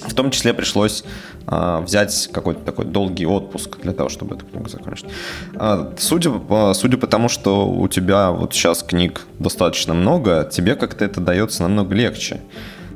[0.05, 1.03] в том числе пришлось
[1.47, 5.07] э, взять какой-то такой долгий отпуск для того, чтобы эту книгу закончить.
[5.55, 10.75] Э, судя, по, судя по тому, что у тебя вот сейчас книг достаточно много, тебе
[10.75, 12.41] как-то это дается намного легче.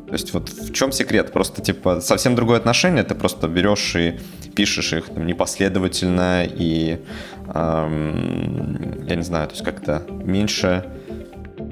[0.07, 1.31] То есть вот в чем секрет?
[1.31, 4.19] Просто типа совсем другое отношение, ты просто берешь и
[4.53, 6.99] пишешь их там, непоследовательно и
[7.47, 10.85] эм, я не знаю, то есть как-то меньше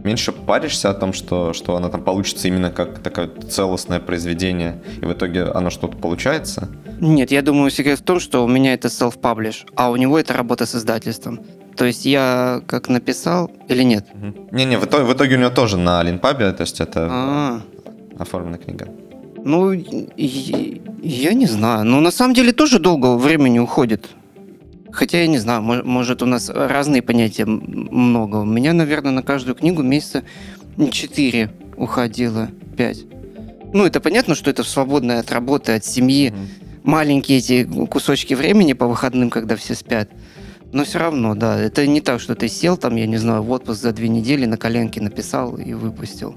[0.03, 5.05] меньше паришься о том, что, что она там получится именно как такое целостное произведение, и
[5.05, 6.69] в итоге оно что-то получается?
[6.99, 10.33] Нет, я думаю, секрет в том, что у меня это self-publish, а у него это
[10.33, 11.39] работа с издательством.
[11.75, 14.05] То есть я как написал или нет?
[14.51, 17.61] Не-не, в итоге, в итоге у него тоже на Линпабе, то есть это А-а-а.
[18.21, 18.87] оформленная книга.
[19.45, 21.85] Ну, я не знаю.
[21.85, 24.09] Ну, на самом деле тоже долго времени уходит.
[24.91, 28.37] Хотя я не знаю, может у нас разные понятия много.
[28.37, 30.23] У меня, наверное, на каждую книгу месяца
[30.91, 33.05] 4 уходило, 5.
[33.73, 36.29] Ну, это понятно, что это свободное от работы, от семьи.
[36.29, 36.79] Mm-hmm.
[36.83, 40.09] Маленькие эти кусочки времени по выходным, когда все спят.
[40.71, 43.51] Но все равно, да, это не так, что ты сел там, я не знаю, в
[43.51, 46.35] отпуск за две недели на коленке написал и выпустил.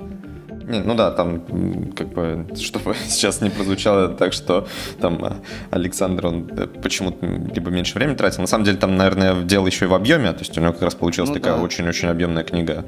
[0.73, 4.67] Не, ну да, там как бы, чтобы сейчас не прозвучало так, что
[5.03, 5.33] там э,
[5.71, 8.41] Александр, он э, почему-то либо меньше времени тратил.
[8.41, 10.81] На самом деле там, наверное, дело еще и в объеме, то есть у него как
[10.81, 12.13] раз получилась ну, такая очень-очень да.
[12.13, 12.87] объемная книга.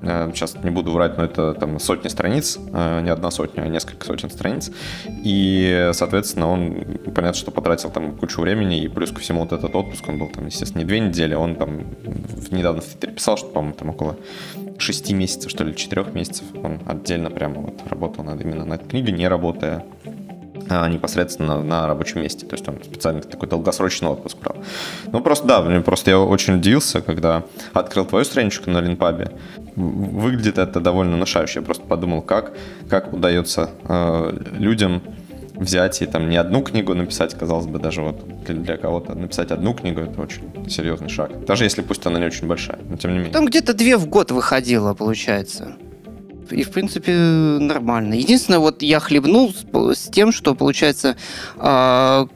[0.00, 4.06] Э, сейчас не буду врать, но это там сотни страниц, не одна сотня, а несколько
[4.06, 4.70] сотен страниц.
[5.06, 6.82] И, соответственно, он,
[7.14, 10.28] понятно, что потратил там кучу времени, и плюс ко всему вот этот отпуск, он был
[10.28, 11.84] там, естественно, не две недели, он там
[12.50, 14.16] недавно в Твиттере писал, что, по-моему, там около
[14.78, 19.12] 6 месяцев, что ли, 4 месяцев он отдельно прямо вот работал над, именно над книгой,
[19.12, 19.84] не работая
[20.70, 22.46] а непосредственно на рабочем месте.
[22.46, 24.56] То есть он специально такой долгосрочный отпуск брал.
[25.10, 29.32] Ну, просто да, просто я очень удивился, когда открыл твою страничку на Линпабе.
[29.76, 31.60] Выглядит это довольно внушающе.
[31.60, 32.52] Я просто подумал, как,
[32.88, 35.02] как удается э, людям
[35.54, 39.74] взять и там не одну книгу написать, казалось бы, даже вот для, кого-то написать одну
[39.74, 41.44] книгу, это очень серьезный шаг.
[41.46, 43.32] Даже если пусть она не очень большая, но тем не менее.
[43.32, 45.74] Там где-то две в год выходило, получается.
[46.52, 48.14] И, в принципе, нормально.
[48.14, 51.16] Единственное, вот я хлебнул с, с тем, что, получается,
[51.56, 52.26] э,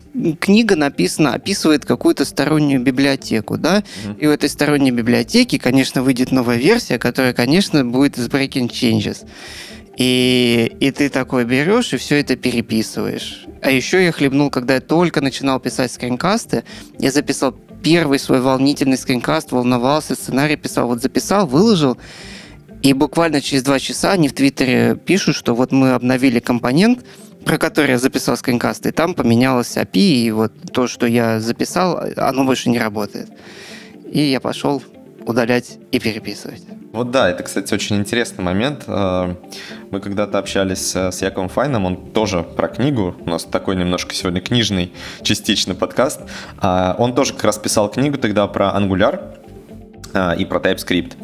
[0.40, 4.18] книга написана, описывает какую-то стороннюю библиотеку, да, mm-hmm.
[4.18, 9.26] и в этой сторонней библиотеке, конечно, выйдет новая версия, которая, конечно, будет с breaking changes.
[9.96, 13.44] И, и ты такой берешь и все это переписываешь.
[13.60, 16.64] А еще я хлебнул, когда я только начинал писать скринкасты,
[16.98, 21.98] я записал первый свой волнительный скринкаст, волновался, сценарий писал, вот записал, выложил,
[22.82, 27.04] И буквально через два часа они в Твиттере пишут, что вот мы обновили компонент,
[27.44, 32.00] про который я записал скринкаст, и там поменялось API, и вот то, что я записал,
[32.16, 33.30] оно больше не работает.
[34.10, 34.82] И я пошел
[35.24, 36.62] удалять и переписывать.
[36.92, 38.84] Вот да, это, кстати, очень интересный момент.
[38.86, 39.34] Э,
[39.90, 44.40] мы когда-то общались с Яковом Файном, он тоже про книгу, у нас такой немножко сегодня
[44.40, 44.92] книжный
[45.22, 46.20] частичный подкаст.
[46.58, 49.38] А, он тоже как раз писал книгу тогда про Angular,
[50.14, 51.14] а, и про TypeScript.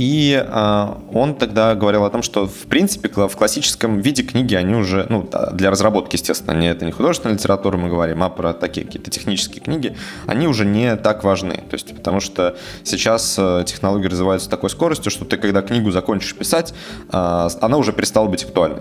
[0.00, 4.74] И э, он тогда говорил о том, что в принципе в классическом виде книги они
[4.74, 8.86] уже, ну, для разработки, естественно, не, это не художественная литература, мы говорим, а про такие
[8.86, 9.94] какие-то технические книги,
[10.26, 11.56] они уже не так важны.
[11.68, 15.90] То есть, потому что сейчас э, технологии развиваются с такой скоростью, что ты, когда книгу
[15.90, 16.72] закончишь писать,
[17.12, 18.80] э, она уже перестала быть актуальной.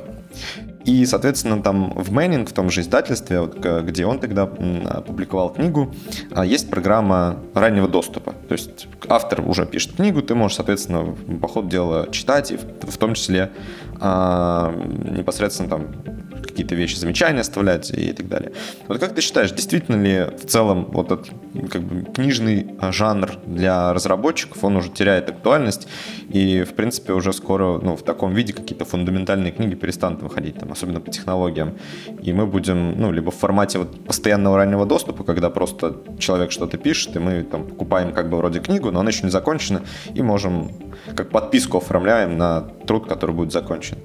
[0.86, 3.50] И, соответственно, там в Мэннинг, в том же издательстве,
[3.84, 5.94] где он тогда опубликовал книгу,
[6.32, 8.34] а, есть программа раннего доступа.
[8.48, 12.92] То есть автор уже пишет книгу, ты можешь, соответственно, по ходу дела читать, и в,
[12.92, 13.52] в том числе
[14.00, 15.88] а, непосредственно там
[16.50, 18.52] какие-то вещи, замечания оставлять и так далее.
[18.88, 21.30] Вот как ты считаешь, действительно ли в целом вот этот
[21.72, 25.88] как бы, книжный а, жанр для разработчиков, он уже теряет актуальность,
[26.30, 30.72] и, в принципе, уже скоро ну, в таком виде какие-то фундаментальные книги перестанут выходить, там,
[30.72, 31.78] особенно по технологиям.
[32.22, 36.78] И мы будем, ну, либо в формате вот постоянного раннего доступа, когда просто человек что-то
[36.78, 39.82] пишет, и мы там покупаем как бы вроде книгу, но она еще не закончена,
[40.14, 40.72] и можем
[41.16, 43.98] как подписку оформляем на труд, который будет закончен.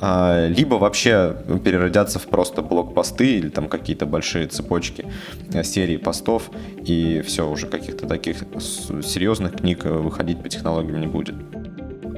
[0.00, 5.06] А, либо вообще переродятся в просто блокпосты или там какие-то большие цепочки
[5.52, 6.50] э, серии постов,
[6.84, 11.34] и все, уже каких-то таких серьезных книг выходить по технологиям не будет.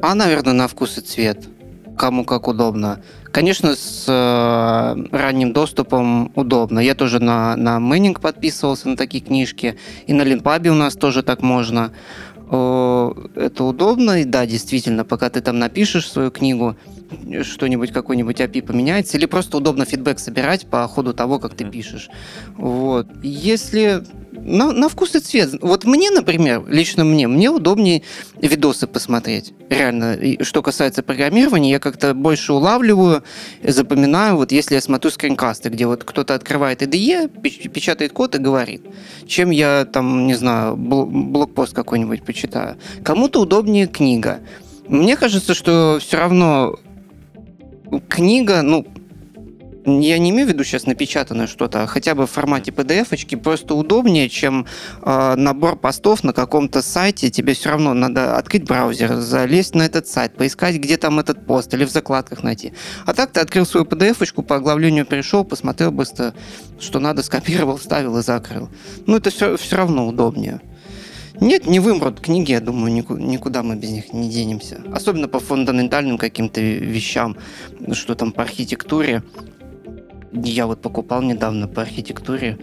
[0.03, 1.49] А, наверное, на вкус и цвет.
[1.97, 3.01] Кому как удобно.
[3.33, 6.79] Конечно, с э, ранним доступом удобно.
[6.79, 9.77] Я тоже на, на Мэннинг подписывался на такие книжки.
[10.07, 11.93] И на Линпабе у нас тоже так можно.
[12.51, 14.23] Э, это удобно.
[14.23, 16.77] И да, действительно, пока ты там напишешь свою книгу,
[17.43, 22.09] что-нибудь, какой-нибудь API поменяется, или просто удобно фидбэк собирать по ходу того, как ты пишешь.
[22.57, 23.07] Вот.
[23.23, 24.05] Если
[24.49, 25.51] на, на вкус и цвет.
[25.61, 28.03] Вот мне, например, лично мне, мне удобнее
[28.41, 29.53] видосы посмотреть.
[29.69, 33.23] Реально, и что касается программирования, я как-то больше улавливаю,
[33.63, 37.29] запоминаю, вот если я смотрю скринкасты, где вот кто-то открывает IDE,
[37.69, 38.83] печатает код и говорит,
[39.27, 42.77] чем я там, не знаю, блокпост какой-нибудь почитаю.
[43.05, 44.41] Кому-то удобнее книга.
[44.89, 46.79] Мне кажется, что все равно
[48.09, 48.87] книга, ну,
[50.01, 53.75] я не имею в виду сейчас напечатанное что-то, а хотя бы в формате PDF-очки просто
[53.75, 54.67] удобнее, чем
[55.03, 57.31] э, набор постов на каком-то сайте.
[57.31, 61.73] Тебе все равно надо открыть браузер, залезть на этот сайт, поискать, где там этот пост,
[61.75, 62.73] или в закладках найти.
[63.07, 66.35] А так ты открыл свою PDF-очку, по оглавлению пришел, посмотрел быстро,
[66.79, 68.69] что надо, скопировал, вставил и закрыл.
[69.07, 70.61] Ну, это все, все равно удобнее.
[71.41, 74.83] Нет, не вымрут книги, я думаю, никуда мы без них не денемся.
[74.93, 77.37] Особенно по фундаментальным каким-то вещам,
[77.93, 79.23] что там по архитектуре.
[80.33, 82.59] Я вот покупал недавно по архитектуре,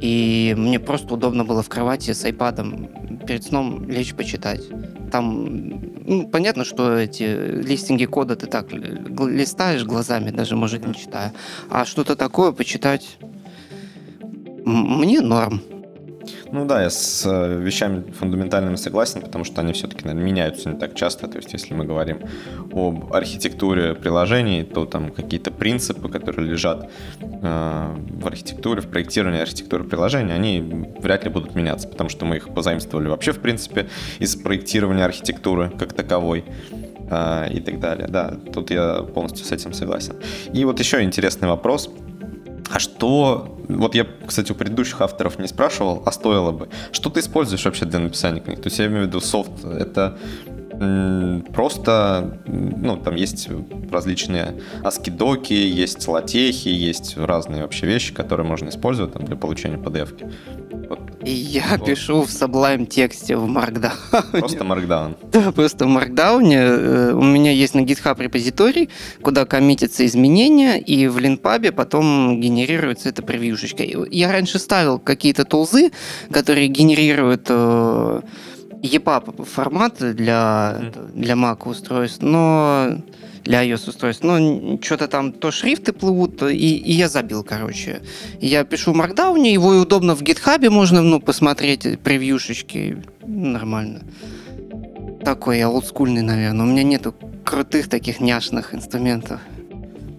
[0.00, 2.88] и мне просто удобно было в кровати с айпадом
[3.26, 4.62] перед сном лечь почитать.
[5.12, 7.22] Там, ну, понятно, что эти
[7.62, 11.32] листинги кода ты так листаешь глазами, даже, может, не читая.
[11.70, 13.16] А что-то такое почитать
[14.64, 15.60] мне норм.
[16.52, 20.78] Ну да, я с э, вещами фундаментальными согласен, потому что они все-таки, наверное, меняются не
[20.78, 21.28] так часто.
[21.28, 22.20] То есть, если мы говорим
[22.72, 29.84] об архитектуре приложений, то там какие-то принципы, которые лежат э, в архитектуре, в проектировании архитектуры
[29.84, 34.36] приложений, они вряд ли будут меняться, потому что мы их позаимствовали вообще, в принципе, из
[34.36, 36.44] проектирования архитектуры как таковой
[37.10, 38.08] э, и так далее.
[38.08, 40.16] Да, тут я полностью с этим согласен.
[40.52, 41.90] И вот еще интересный вопрос–
[42.74, 43.56] а что...
[43.68, 46.68] Вот я, кстати, у предыдущих авторов не спрашивал, а стоило бы.
[46.90, 48.60] Что ты используешь вообще для написания книг?
[48.60, 49.64] То есть я имею в виду софт.
[49.64, 50.18] Это
[51.54, 53.48] просто, ну, там есть
[53.92, 60.32] различные аскидоки, есть латехи, есть разные вообще вещи, которые можно использовать там, для получения PDF-ки.
[60.88, 60.98] Вот.
[61.24, 61.86] И я вот.
[61.86, 63.92] пишу в Sublime тексте в Markdown.
[64.32, 65.16] Просто Markdown.
[65.32, 66.52] Да, просто в Markdown.
[66.52, 68.90] Э, у меня есть на GitHub репозиторий,
[69.22, 73.84] куда коммитятся изменения, и в линпабе потом генерируется эта превьюшечка.
[74.10, 75.90] Я раньше ставил какие-то тулзы,
[76.30, 78.20] которые генерируют э,
[78.82, 82.98] EPUB формат для, для Mac устройств, но
[83.44, 84.24] для iOS устройств.
[84.24, 88.00] Но что-то там то шрифты плывут, и, и я забил, короче.
[88.40, 93.02] Я пишу в Markdown, его и удобно в GitHub можно ну, посмотреть превьюшечки.
[93.26, 94.00] Нормально.
[95.24, 96.66] Такой я олдскульный, наверное.
[96.66, 99.40] У меня нету крутых таких няшных инструментов.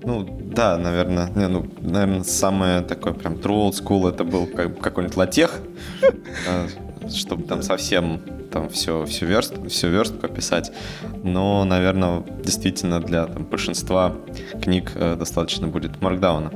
[0.03, 0.23] Ну,
[0.55, 1.29] да, наверное.
[1.35, 5.59] Не, ну, наверное, самое такое прям true old school это был как, какой-нибудь латех.
[7.09, 10.71] чтобы там совсем там все, всю, верст, всю верстку описать.
[11.23, 14.15] Но, наверное, действительно для там, большинства
[14.61, 16.51] книг э, достаточно будет маркдауна.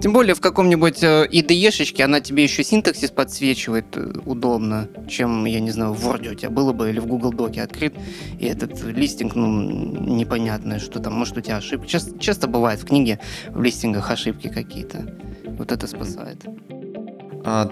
[0.00, 5.72] Тем более в каком-нибудь IDE-шечке она тебе еще синтаксис подсвечивает э, удобно, чем, я не
[5.72, 7.94] знаю, в Word у тебя было бы или в Google Доке открыт,
[8.38, 11.88] и этот листинг, ну, непонятное, что там, может, у тебя ошибка.
[11.88, 13.18] Часто, часто бывает в книге
[13.50, 15.16] в листингах ошибки какие-то.
[15.44, 16.44] Вот это спасает.
[16.46, 16.77] А,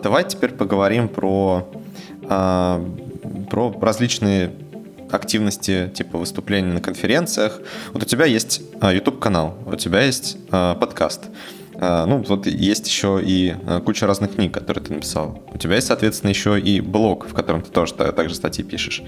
[0.03, 1.69] давай теперь поговорим про,
[2.29, 2.85] а,
[3.51, 4.53] про различные
[5.11, 7.61] активности, типа выступления на конференциях.
[7.93, 11.23] Вот у тебя есть а, YouTube-канал, у тебя есть а, подкаст.
[11.79, 15.43] А, ну, вот есть еще и а, куча разных книг, которые ты написал.
[15.53, 19.03] У тебя есть, соответственно, еще и блог, в котором ты тоже также статьи пишешь.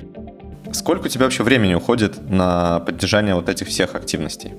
[0.73, 4.53] Сколько у тебя вообще времени уходит на поддержание вот этих всех активностей?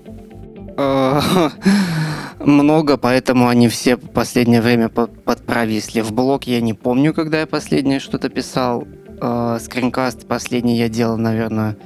[2.40, 6.02] Много, поэтому они все в последнее время подпровисли.
[6.02, 8.88] В блог я не помню, когда я последнее что-то писал.
[9.22, 11.78] А, скринкаст последний я делал, наверное,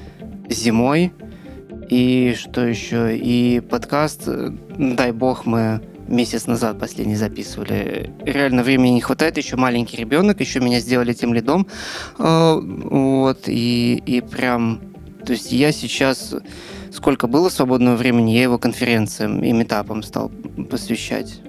[0.50, 1.12] зимой.
[1.90, 3.18] И что еще?
[3.18, 8.12] И подкаст, э, дай бог, мы месяц назад последний записывали.
[8.24, 11.68] Реально времени не хватает, еще маленький ребенок, еще меня сделали тем лидом.
[12.20, 14.82] А, вот, и, и прям...
[15.26, 16.36] То есть я сейчас...
[16.94, 20.32] Сколько было свободного времени, я его конференциям и метапам стал
[20.70, 21.42] посвящать.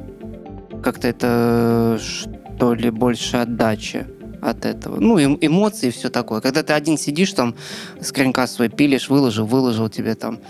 [0.83, 4.07] Как-то это что ли больше отдачи
[4.41, 4.99] от этого.
[5.01, 6.41] Ну, эм, эмоции все такое.
[6.41, 7.55] Когда ты один сидишь там,
[8.01, 10.41] скринкаст свой пилишь, выложил, выложил тебе там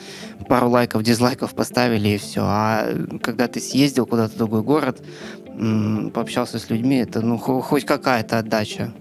[0.49, 2.43] пару лайков, дизлайков поставили и все.
[2.45, 2.87] А
[3.21, 5.03] когда ты съездил куда-то в другой город,
[6.15, 8.93] пообщался с людьми, это ну хоть какая-то отдача.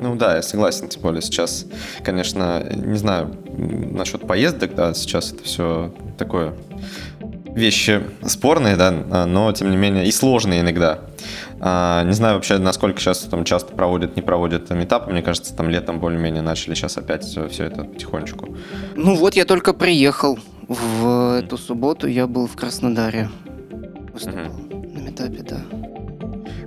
[0.00, 1.66] Ну да, я согласен, тем более сейчас,
[2.04, 6.54] конечно, не знаю насчет поездок, да, сейчас это все такое
[7.54, 8.90] вещи спорные, да,
[9.26, 11.00] но тем не менее и сложные иногда.
[11.60, 15.12] А, не знаю вообще, насколько сейчас там часто проводят, не проводят метапы.
[15.12, 18.56] Мне кажется, там летом более-менее начали сейчас опять все, это потихонечку.
[18.96, 20.38] Ну вот я только приехал
[20.68, 23.30] в эту субботу, я был в Краснодаре.
[24.12, 24.92] Выступал угу.
[24.94, 25.60] на метапе, да.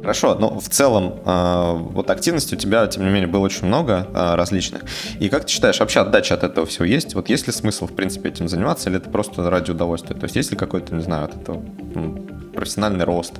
[0.07, 4.07] Хорошо, но в целом э, вот активности у тебя, тем не менее, было очень много
[4.13, 4.83] э, различных.
[5.19, 7.13] И как ты считаешь, вообще отдача от этого всего есть?
[7.13, 10.15] Вот есть ли смысл, в принципе, этим заниматься, или это просто ради удовольствия?
[10.15, 11.61] То есть есть ли какой-то, не знаю, от этого
[11.93, 13.33] ну, профессиональный рост?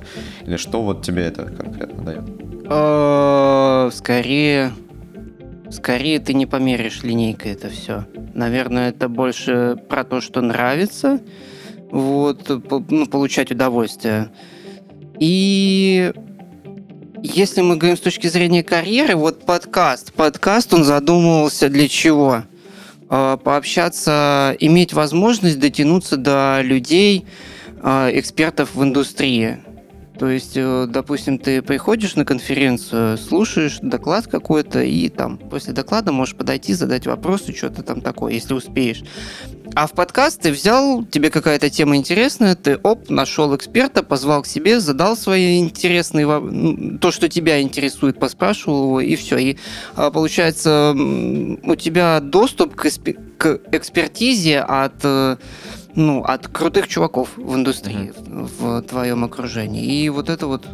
[0.44, 2.24] Или что вот тебе это конкретно дает?
[2.68, 4.72] Э, скорее,
[5.70, 8.04] скорее ты не померишь линейкой это все.
[8.34, 11.18] Наверное, это больше про то, что нравится,
[11.90, 12.46] вот,
[12.90, 14.28] ну, получать удовольствие.
[15.18, 16.12] И
[17.22, 20.12] если мы говорим с точки зрения карьеры, вот подкаст.
[20.12, 22.44] Подкаст, он задумывался для чего?
[23.08, 27.26] А, пообщаться, иметь возможность дотянуться до людей,
[27.82, 29.58] а, экспертов в индустрии.
[30.18, 36.10] То есть, э, допустим, ты приходишь на конференцию, слушаешь доклад какой-то, и там после доклада
[36.10, 39.04] можешь подойти, задать вопросы, что-то там такое, если успеешь.
[39.74, 44.46] А в подкаст ты взял, тебе какая-то тема интересная, ты оп, нашел эксперта, позвал к
[44.46, 49.36] себе, задал свои интересные ну, то, что тебя интересует, поспрашивал его, и все.
[49.38, 49.56] И
[49.94, 52.88] а, получается, у тебя доступ к,
[53.38, 55.36] к экспертизе от э,
[55.98, 58.50] ну, от крутых чуваков в индустрии, mm-hmm.
[58.58, 59.84] в твоем окружении.
[59.84, 60.64] И вот это вот,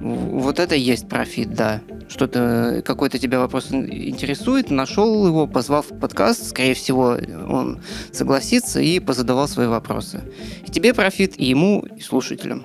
[0.00, 1.82] вот это есть профит, да.
[2.08, 7.18] Что-то, какой-то тебя вопрос интересует, нашел его, позвал в подкаст, скорее всего,
[7.48, 7.80] он
[8.12, 10.22] согласится и позадавал свои вопросы.
[10.66, 12.64] И тебе профит, и ему, и слушателям.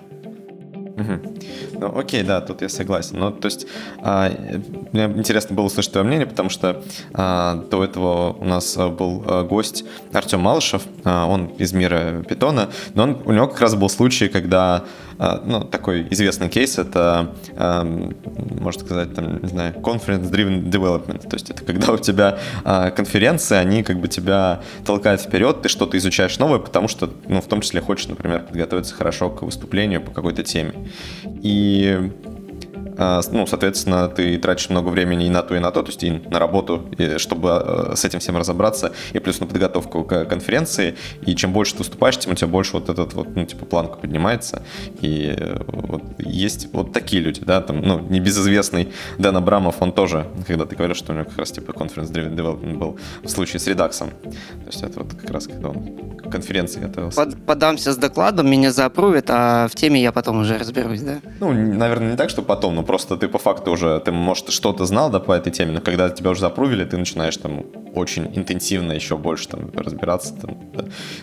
[0.98, 1.80] Угу.
[1.80, 3.20] Ну, окей, да, тут я согласен.
[3.20, 3.68] Ну, то есть,
[4.00, 4.32] а,
[4.92, 6.82] мне интересно было услышать твое мнение, потому что
[7.14, 12.24] а, до этого у нас а, был а, гость Артем Малышев, а, он из мира
[12.28, 14.86] питона, но он, у него как раз был случай, когда
[15.20, 21.28] а, ну, такой известный кейс, это, можно сказать, там, не знаю, conference-driven development.
[21.28, 25.70] То есть это когда у тебя а, конференции, они как бы тебя толкают вперед, ты
[25.70, 30.02] что-то изучаешь новое, потому что, ну, в том числе хочешь, например, подготовиться хорошо к выступлению
[30.02, 30.87] по какой-то теме.
[31.44, 32.12] И
[32.98, 36.12] ну, соответственно, ты тратишь много времени и на то, и на то, то есть и
[36.12, 41.36] на работу, чтобы а, с этим всем разобраться, и плюс на подготовку к конференции, и
[41.36, 44.64] чем больше ты выступаешь, тем у тебя больше вот этот вот, ну, типа, планка поднимается,
[45.02, 50.28] и э, вот есть вот такие люди, да, там, ну, небезызвестный Дэн Абрамов, он тоже,
[50.48, 53.60] когда ты говоришь, что у него как раз, типа, conference driven development был в случае
[53.60, 57.24] с редаксом, то есть это вот как раз, когда он к конференции готовился.
[57.24, 61.20] Под, подамся с докладом, меня заапрувят, а в теме я потом уже разберусь, да?
[61.40, 64.86] Ну, наверное, не так, что потом, но просто ты по факту уже, ты, может, что-то
[64.86, 68.94] знал, да, по этой теме, но когда тебя уже запрувили, ты начинаешь там очень интенсивно
[68.94, 70.58] еще больше там разбираться, там,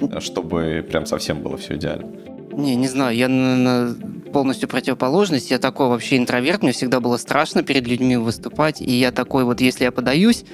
[0.01, 2.34] да, чтобы прям совсем было все идеально.
[2.57, 3.97] Не, не знаю, я на, на,
[4.33, 5.51] полностью противоположность.
[5.51, 9.61] Я такой вообще интроверт, мне всегда было страшно перед людьми выступать, и я такой вот,
[9.61, 10.45] если я подаюсь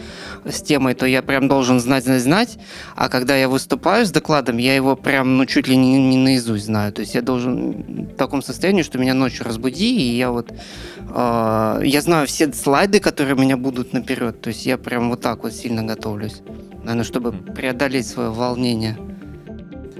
[0.44, 2.58] с темой, то я прям должен знать, знать, знать,
[2.96, 6.66] а когда я выступаю с докладом, я его прям, ну, чуть ли не, не наизусть
[6.66, 6.92] знаю.
[6.92, 11.80] То есть я должен в таком состоянии, что меня ночью разбуди, и я вот, э,
[11.84, 14.40] я знаю все слайды, которые у меня будут наперед.
[14.40, 16.40] То есть я прям вот так вот сильно готовлюсь.
[16.82, 18.96] Наверное, чтобы преодолеть свое волнение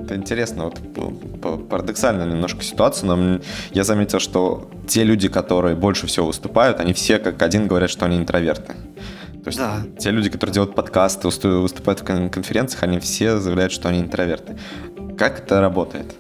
[0.05, 3.41] это интересно, вот парадоксально немножко ситуация, но
[3.73, 8.07] я заметил, что те люди, которые больше всего выступают, они все как один говорят, что
[8.07, 8.75] они интроверты.
[9.43, 9.83] То есть да.
[9.99, 14.59] те люди, которые делают подкасты, выступают в конференциях, они все заявляют, что они интроверты.
[15.17, 16.15] Как это работает?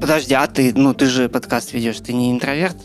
[0.00, 2.76] Подожди, а ты, ну ты же подкаст ведешь, ты не интроверт?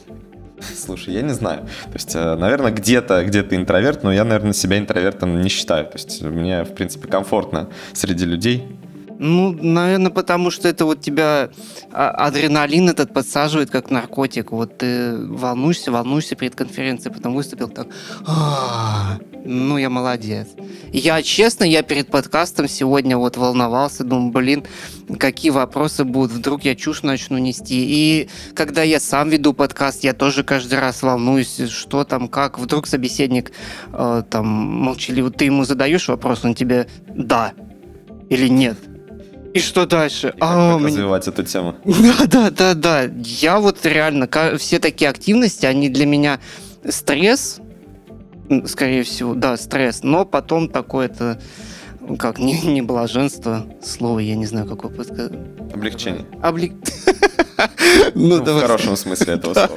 [0.75, 1.61] Слушай, я не знаю.
[1.85, 5.85] То есть, э, наверное, где-то где то интроверт, но я, наверное, себя интровертом не считаю.
[5.85, 8.79] То есть мне, в принципе, комфортно среди людей.
[9.23, 11.51] Ну, наверное, потому что это вот тебя
[11.91, 14.51] а, адреналин этот подсаживает как наркотик.
[14.51, 17.85] Вот ты волнуешься, волнуешься перед конференцией, потом выступил так.
[18.25, 20.47] «А, ну, я молодец.
[20.91, 24.65] Я, честно, я перед подкастом сегодня вот волновался, думаю, блин,
[25.19, 27.85] какие вопросы будут, вдруг я чушь начну нести.
[27.87, 32.57] И когда я сам веду подкаст, я тоже каждый раз волнуюсь, что там, как.
[32.57, 33.51] Вдруг собеседник
[33.93, 37.53] э, там молчаливый, ты ему задаешь вопрос, он тебе «да»
[38.27, 38.90] или «нет».
[39.53, 40.29] И что дальше?
[40.29, 41.75] И а, как развивать эту тему?
[41.85, 43.11] Да, да, да, да.
[43.17, 46.39] Я вот реально, все такие активности, они для меня
[46.87, 47.59] стресс,
[48.65, 51.39] скорее всего, да, стресс, но потом такое-то,
[52.17, 55.33] как, не, не блаженство, слово, я не знаю, какое подсказать.
[55.73, 56.25] Облегчение.
[56.41, 56.73] Облег...
[58.15, 59.69] Ну, ну в хорошем смысле этого слова.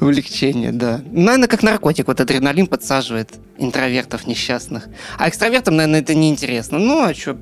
[0.00, 1.00] Облегчение, да.
[1.12, 4.88] Наверное, как наркотик, вот адреналин подсаживает интровертов несчастных.
[5.16, 6.78] А экстравертам, наверное, это неинтересно.
[6.78, 7.38] Ну, а что,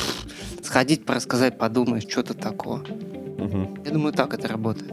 [0.73, 2.81] сходить, порассказать, подумать, что-то такое.
[2.81, 3.79] Угу.
[3.85, 4.91] Я думаю, так это работает.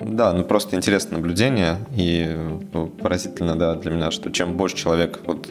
[0.00, 2.36] Да, ну просто интересное наблюдение, и
[2.72, 5.46] ну, поразительно, да, для меня, что чем больше человек вот,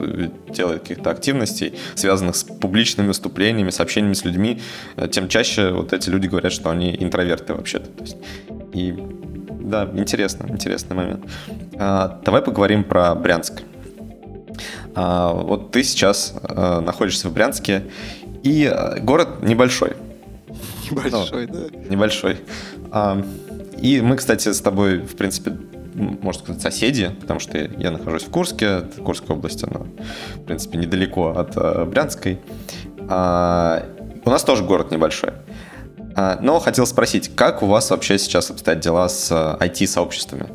[0.49, 4.59] делает каких-то активностей, связанных с публичными выступлениями, с общением с людьми,
[4.97, 7.89] э, тем чаще вот эти люди говорят, что они интроверты вообще-то.
[7.89, 8.17] То есть,
[8.73, 8.93] и
[9.61, 11.25] да, интересно, интересный момент.
[11.79, 13.61] А, давай поговорим про Брянск.
[14.93, 17.83] А, вот ты сейчас а, находишься в Брянске,
[18.43, 19.93] и э, город небольшой.
[20.89, 21.77] Небольшой, ну, да.
[21.89, 22.37] Небольшой.
[23.81, 25.57] И мы, кстати, с тобой, в принципе,
[25.93, 29.85] можно сказать, соседи, потому что я нахожусь в Курске, Курская область, она,
[30.35, 32.39] в принципе, недалеко от э, Брянской.
[33.09, 33.83] А,
[34.23, 35.31] у нас тоже город небольшой.
[36.15, 40.47] А, но хотел спросить, как у вас вообще сейчас обстоят дела с IT-сообществами?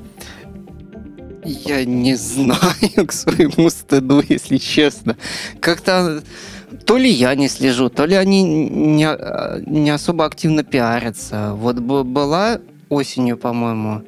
[1.45, 5.17] Я не знаю к своему стыду, если честно.
[5.61, 6.23] Как-то
[6.85, 9.09] то ли я не слежу, то ли они не,
[9.67, 11.53] не особо активно пиарятся.
[11.55, 14.03] Вот была осенью, по-моему,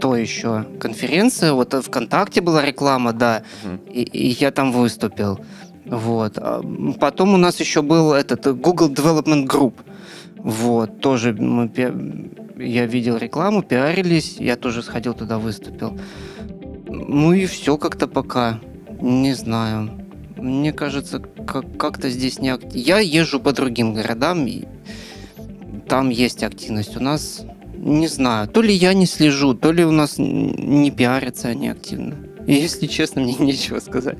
[0.00, 3.92] то еще конференция, вот ВКонтакте была реклама, да, mm.
[3.92, 5.40] и, и я там выступил.
[5.86, 6.38] Вот.
[6.38, 6.62] А
[7.00, 9.74] потом у нас еще был этот Google Development Group.
[10.36, 11.70] Вот, тоже мы,
[12.58, 15.98] я видел рекламу, пиарились, я тоже сходил туда, выступил.
[16.88, 18.60] Ну и все как-то пока.
[19.00, 19.90] Не знаю.
[20.36, 22.50] Мне кажется, как-то здесь не...
[22.50, 22.62] Ак...
[22.72, 24.64] Я езжу по другим городам, и
[25.88, 26.96] там есть активность.
[26.96, 27.42] У нас,
[27.74, 32.16] не знаю, то ли я не слежу, то ли у нас не пиарятся они активно.
[32.54, 34.18] Если честно, мне нечего сказать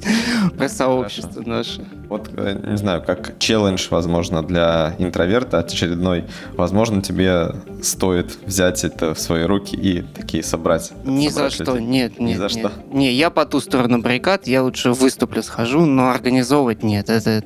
[0.57, 1.85] про сообщество наше.
[2.09, 9.15] Вот, э, не знаю, как челлендж, возможно, для интроверта очередной, возможно, тебе стоит взять это
[9.15, 10.93] в свои руки и такие собрать.
[11.05, 12.21] Ни собрать за что, нет, нет.
[12.21, 12.53] Ни за нет.
[12.53, 12.73] что.
[12.93, 17.43] Не, я по ту сторону баррикад, я лучше выступлю, схожу, но организовывать нет, это,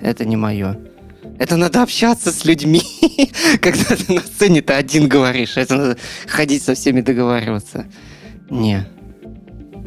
[0.00, 0.78] это не мое.
[1.38, 2.82] Это надо общаться с людьми,
[3.60, 5.56] когда ты на сцене ты один говоришь.
[5.56, 7.86] Это надо ходить со всеми договариваться.
[8.48, 8.86] Не.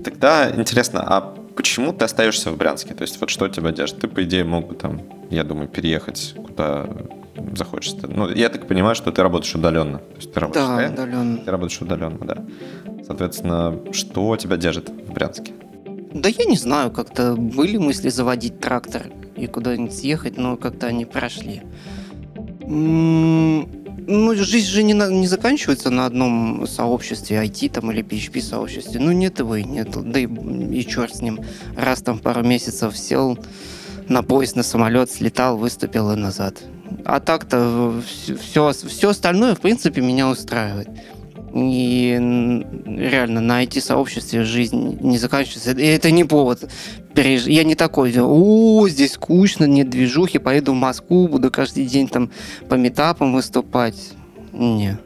[0.04, 1.22] Тогда интересно, а
[1.56, 2.94] почему ты остаешься в Брянске?
[2.94, 4.00] То есть вот что тебя держит?
[4.00, 6.88] Ты, по идее, мог бы там, я думаю, переехать куда
[7.56, 8.08] захочется.
[8.08, 10.00] Ну, я так понимаю, что ты работаешь удаленно.
[10.00, 11.38] То есть ты работаешь, да, удаленно.
[11.38, 12.38] Ты работаешь удаленно, да.
[13.06, 15.54] Соответственно, что тебя держит в Брянске?
[16.14, 21.06] Да я не знаю, как-то были мысли заводить трактор и куда-нибудь съехать, но как-то они
[21.06, 21.62] прошли.
[24.08, 29.00] Ну, жизнь же не, на, не заканчивается на одном сообществе, IT там или PHP сообществе.
[29.00, 29.90] Ну, нет его и нет.
[29.92, 31.40] Да и, и черт с ним.
[31.76, 33.38] Раз там пару месяцев сел
[34.08, 36.64] на поезд, на самолет, слетал, выступил и назад.
[37.06, 38.02] А так-то
[38.42, 40.90] все, все остальное, в принципе, меня устраивает.
[41.54, 42.12] И
[42.86, 45.72] реально на IT-сообществе жизнь не заканчивается.
[45.72, 46.70] И это не повод.
[47.16, 52.32] Я не такой, о, здесь скучно, нет движухи, поеду в Москву, буду каждый день там
[52.70, 54.14] по метапам выступать.
[54.54, 54.98] Не.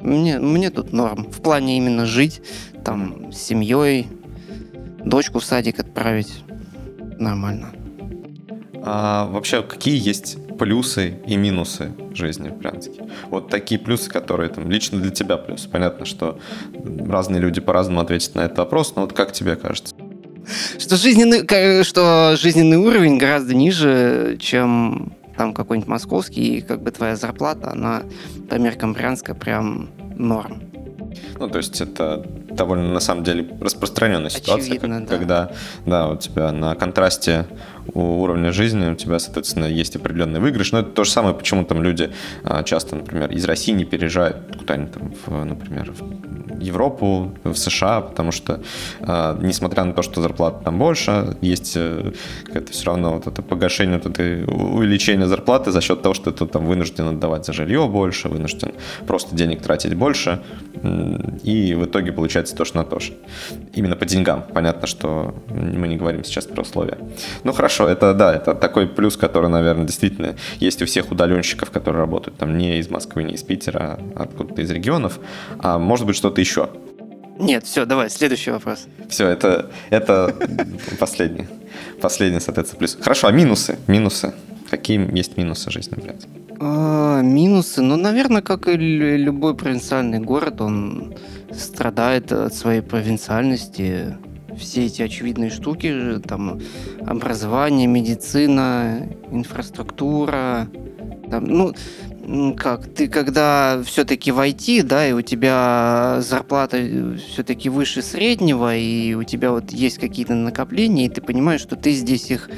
[0.00, 1.30] Мне, мне тут норм.
[1.30, 2.42] В плане именно жить,
[2.84, 4.08] там, с семьей,
[5.04, 6.42] дочку в садик отправить.
[7.18, 7.72] Нормально.
[8.84, 13.04] А вообще, какие есть плюсы и минусы жизни в Брянске?
[13.30, 15.68] Вот такие плюсы, которые там лично для тебя плюсы.
[15.68, 16.38] Понятно, что
[17.06, 19.94] разные люди по-разному ответят на этот вопрос, но вот как тебе кажется?
[20.78, 27.16] Что жизненный, что жизненный уровень гораздо ниже, чем там какой-нибудь московский, и как бы твоя
[27.16, 28.02] зарплата, она
[28.50, 30.62] по меркам Брянска прям норм.
[31.38, 35.16] Ну, то есть это довольно, на самом деле, распространенная ситуация, Очевидно, как, да.
[35.16, 35.52] когда
[35.86, 37.46] да, у тебя на контрасте
[37.94, 40.72] у уровня жизни у тебя, соответственно, есть определенный выигрыш.
[40.72, 42.10] Но это то же самое, почему там люди
[42.44, 46.31] а, часто, например, из России не переезжают куда-нибудь там, в, например, в
[46.62, 48.60] Европу, в США, потому что,
[49.00, 52.12] а, несмотря на то, что зарплата там больше, есть э,
[52.44, 56.46] какое-то все равно вот это погашение, вот это увеличение зарплаты за счет того, что ты
[56.46, 58.72] там вынужден отдавать за жилье больше, вынужден
[59.06, 60.40] просто денег тратить больше,
[61.42, 63.12] и в итоге получается то, что на то же.
[63.74, 64.44] Именно по деньгам.
[64.52, 66.98] Понятно, что мы не говорим сейчас про условия.
[67.44, 72.00] Ну хорошо, это да, это такой плюс, который, наверное, действительно есть у всех удаленщиков, которые
[72.00, 75.18] работают там не из Москвы, не из Питера, а откуда-то из регионов.
[75.58, 76.51] А может быть что-то еще.
[77.38, 78.86] Нет, все, давай, следующий вопрос.
[79.08, 80.34] Все, это, это
[80.98, 81.46] последний.
[82.00, 82.98] Последний, соответственно, плюс.
[83.00, 83.78] Хорошо, а минусы?
[83.86, 84.32] Минусы.
[84.70, 86.26] Какие есть минусы жизни, блядь?
[86.60, 91.14] А, минусы, ну, наверное, как и лю- любой провинциальный город, он
[91.52, 94.16] страдает от своей провинциальности.
[94.58, 96.60] Все эти очевидные штуки, там,
[97.06, 100.68] образование, медицина, инфраструктура,
[101.30, 101.72] там, ну,
[102.56, 106.78] как, ты когда все-таки в IT, да, и у тебя зарплата
[107.32, 111.92] все-таки выше среднего, и у тебя вот есть какие-то накопления, и ты понимаешь, что ты
[111.92, 112.48] здесь их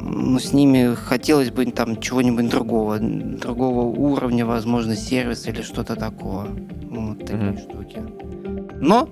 [0.00, 6.48] ну, с ними хотелось бы там чего-нибудь другого, другого уровня, возможно, сервиса или что-то такого.
[6.90, 7.58] Вот такие Мгм.
[7.58, 8.02] штуки.
[8.80, 9.08] Но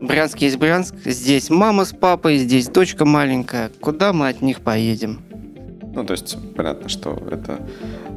[0.00, 3.70] Брянск есть Брянск, здесь мама с папой, здесь дочка маленькая.
[3.80, 5.23] Куда мы от них поедем?
[5.94, 7.60] Ну, то есть, понятно, что это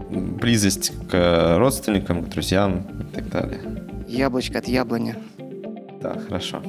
[0.10, 3.60] близость к родственникам, к друзьям и так далее.
[4.08, 5.16] Яблочко от яблони.
[6.02, 6.62] Да, хорошо.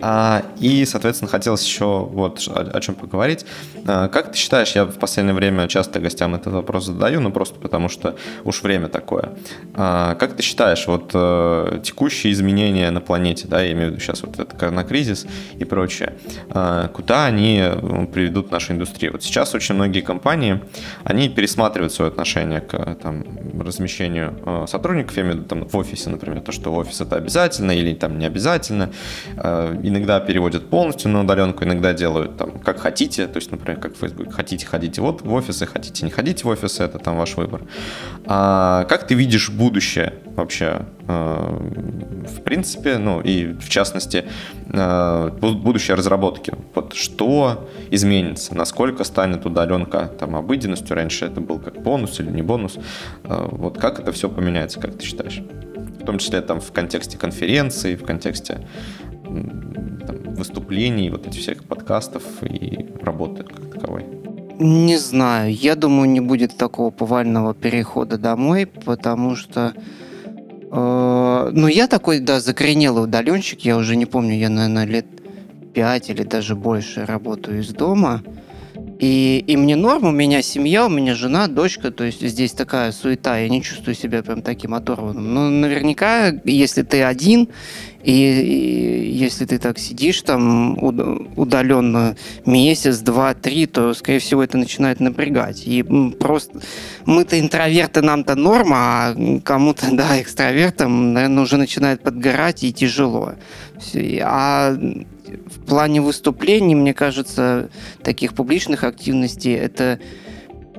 [0.00, 3.46] А, и, соответственно, хотелось еще вот о, о чем поговорить.
[3.86, 7.58] А, как ты считаешь, я в последнее время часто гостям этот вопрос задаю, ну просто
[7.60, 9.30] потому что уж время такое.
[9.74, 14.00] А, как ты считаешь, вот э, текущие изменения на планете, да, я имею в виду
[14.00, 16.14] сейчас вот этот коронакризис и прочее,
[16.50, 17.62] а, куда они
[18.12, 19.12] приведут нашу индустрию?
[19.12, 20.60] Вот сейчас очень многие компании,
[21.04, 23.24] они пересматривают свое отношение к там,
[23.60, 27.16] размещению э, сотрудников, я имею в виду там в офисе, например, то, что офис это
[27.16, 28.47] обязательно или там не обязательно.
[29.36, 33.96] Э, Иногда переводят полностью на удаленку, иногда делают там как хотите, то есть, например, как
[33.96, 37.62] Facebook, хотите ходите вот в офисы, хотите не ходите в офисы, это там ваш выбор.
[38.26, 41.58] А как ты видишь будущее вообще, э,
[42.28, 44.24] в принципе, ну и в частности,
[44.72, 46.52] э, бу- будущее разработки?
[46.74, 52.42] Вот что изменится, насколько станет удаленка там обыденностью, раньше это был как бонус или не
[52.42, 52.78] бонус,
[53.24, 55.42] вот как это все поменяется, как ты считаешь?
[56.08, 58.66] Том числе там в контексте конференции, в контексте
[59.24, 64.06] там, выступлений, вот этих всех подкастов и работы как таковой.
[64.58, 69.74] Не знаю, я думаю, не будет такого повального перехода домой, потому что
[70.72, 75.04] э, ну, я такой, да, закоренелый удаленщик, я уже не помню, я, наверное, лет
[75.74, 78.22] 5 или даже больше работаю из дома.
[78.98, 82.90] И, и мне норм, у меня семья, у меня жена, дочка, то есть здесь такая
[82.90, 85.34] суета, я не чувствую себя прям таким оторванным.
[85.34, 87.48] Но наверняка, если ты один,
[88.08, 94.42] и, и если ты так сидишь там уд- удаленно месяц, два, три, то, скорее всего,
[94.42, 95.64] это начинает напрягать.
[95.66, 95.82] И
[96.18, 96.58] просто
[97.04, 103.34] мы-то интроверты, нам-то норма, а кому-то, да, экстравертам, наверное, уже начинает подгорать и тяжело.
[104.22, 107.68] А в плане выступлений, мне кажется,
[108.02, 110.00] таких публичных активностей это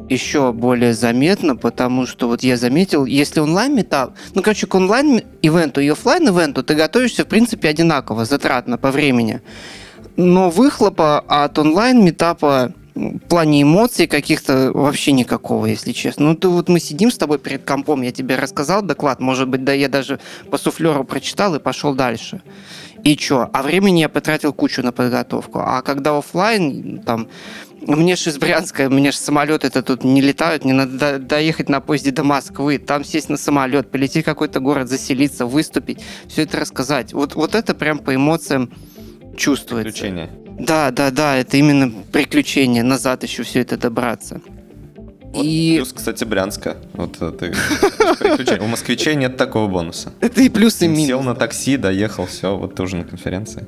[0.10, 5.22] еще более заметно, потому что вот я заметил, если онлайн метап, ну, короче, к онлайн
[5.41, 9.41] ивенту и офлайн ивенту ты готовишься, в принципе, одинаково, затратно по времени.
[10.16, 16.30] Но выхлопа от онлайн метапа в плане эмоций каких-то вообще никакого, если честно.
[16.30, 19.64] Ну, ты вот мы сидим с тобой перед компом, я тебе рассказал доклад, может быть,
[19.64, 22.41] да я даже по суфлеру прочитал и пошел дальше.
[23.03, 23.49] И чё?
[23.53, 25.60] А времени я потратил кучу на подготовку.
[25.60, 27.30] А когда оффлайн, там,
[27.88, 31.69] мне же из Брянска, мне же самолеты это тут не летают, мне надо до- доехать
[31.69, 36.43] на поезде до Москвы, там сесть на самолет, полететь в какой-то город, заселиться, выступить, все
[36.43, 37.13] это рассказать.
[37.13, 38.71] Вот, вот это прям по эмоциям
[39.38, 39.91] чувствуется.
[39.91, 40.30] Приключения.
[40.59, 44.41] Да, да, да, это именно приключение, назад еще все это добраться.
[45.34, 46.77] Вот И Плюс, кстати, Брянска.
[46.93, 47.53] Вот э, ты.
[48.59, 50.11] У москвичей нет такого бонуса.
[50.21, 51.25] это и плюс, и Сел минус.
[51.25, 53.67] на такси, доехал, все, вот ты уже на конференции.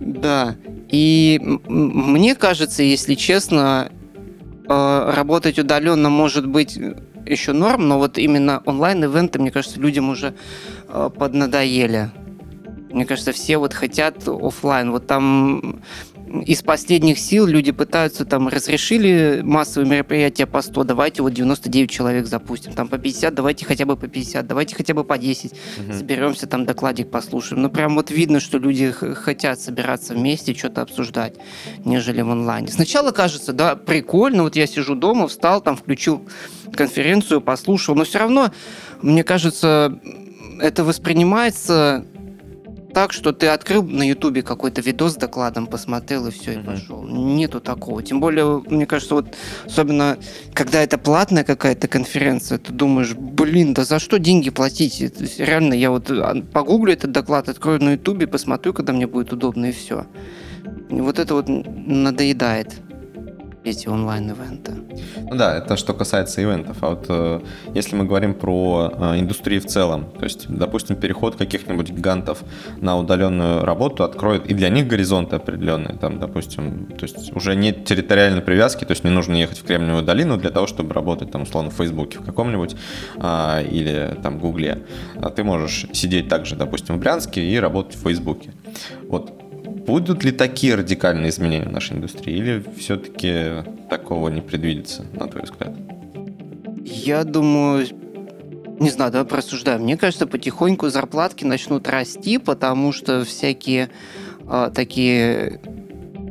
[0.00, 0.56] Да.
[0.88, 3.92] И мне кажется, если честно,
[4.68, 6.78] э, работать удаленно может быть
[7.26, 10.34] еще норм, но вот именно онлайн-ивенты, мне кажется, людям уже
[10.88, 12.10] э, поднадоели.
[12.90, 14.90] Мне кажется, все вот хотят оффлайн.
[14.90, 15.80] Вот там
[16.46, 22.26] из последних сил люди пытаются, там, разрешили массовые мероприятия по 100, давайте вот 99 человек
[22.26, 25.92] запустим, там по 50, давайте хотя бы по 50, давайте хотя бы по 10 Мгм.
[25.92, 27.62] соберемся, там докладик послушаем.
[27.62, 31.34] Ну, прям вот видно, что люди хотят собираться вместе, что-то обсуждать,
[31.84, 32.68] нежели в онлайне.
[32.68, 36.22] Сначала кажется, да, прикольно, вот я сижу дома, встал, там, включил
[36.72, 38.52] конференцию, послушал, но все равно,
[39.02, 39.98] мне кажется,
[40.60, 42.04] это воспринимается
[42.98, 47.04] так, что ты открыл на Ютубе какой-то видос с докладом, посмотрел и все, и пошел.
[47.04, 48.02] Нету такого.
[48.02, 50.18] Тем более, мне кажется, вот особенно,
[50.52, 54.98] когда это платная какая-то конференция, ты думаешь, блин, да за что деньги платить?
[55.16, 59.06] То есть, реально, я вот а, погуглю этот доклад, открою на Ютубе, посмотрю, когда мне
[59.06, 60.04] будет удобно, и все.
[60.90, 62.80] И вот это вот надоедает
[63.70, 64.72] эти онлайн-ивенты.
[65.30, 66.78] Ну да, это что касается ивентов.
[66.80, 67.40] А вот э,
[67.74, 72.42] если мы говорим про э, индустрию в целом, то есть, допустим, переход каких-нибудь гигантов
[72.80, 75.96] на удаленную работу откроет и для них горизонты определенные.
[75.96, 80.04] Там, допустим, то есть уже нет территориальной привязки, то есть не нужно ехать в Кремниевую
[80.04, 82.76] долину для того, чтобы работать там, условно, в Фейсбуке в каком-нибудь
[83.16, 84.82] а, или там Гугле.
[85.16, 88.52] А ты можешь сидеть также, допустим, в Брянске и работать в Фейсбуке.
[89.08, 89.37] Вот
[89.88, 95.44] Будут ли такие радикальные изменения в нашей индустрии, или все-таки такого не предвидится, на твой
[95.44, 95.74] взгляд?
[96.84, 97.86] Я думаю,
[98.80, 99.84] не знаю, давай просуждаем.
[99.84, 103.88] Мне кажется, потихоньку зарплатки начнут расти, потому что всякие
[104.46, 105.58] а, такие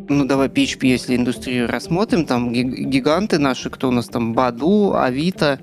[0.08, 4.94] ну, давай PHP, если индустрию рассмотрим, там ги- гиганты наши, кто у нас там, Баду,
[4.96, 5.60] Авито,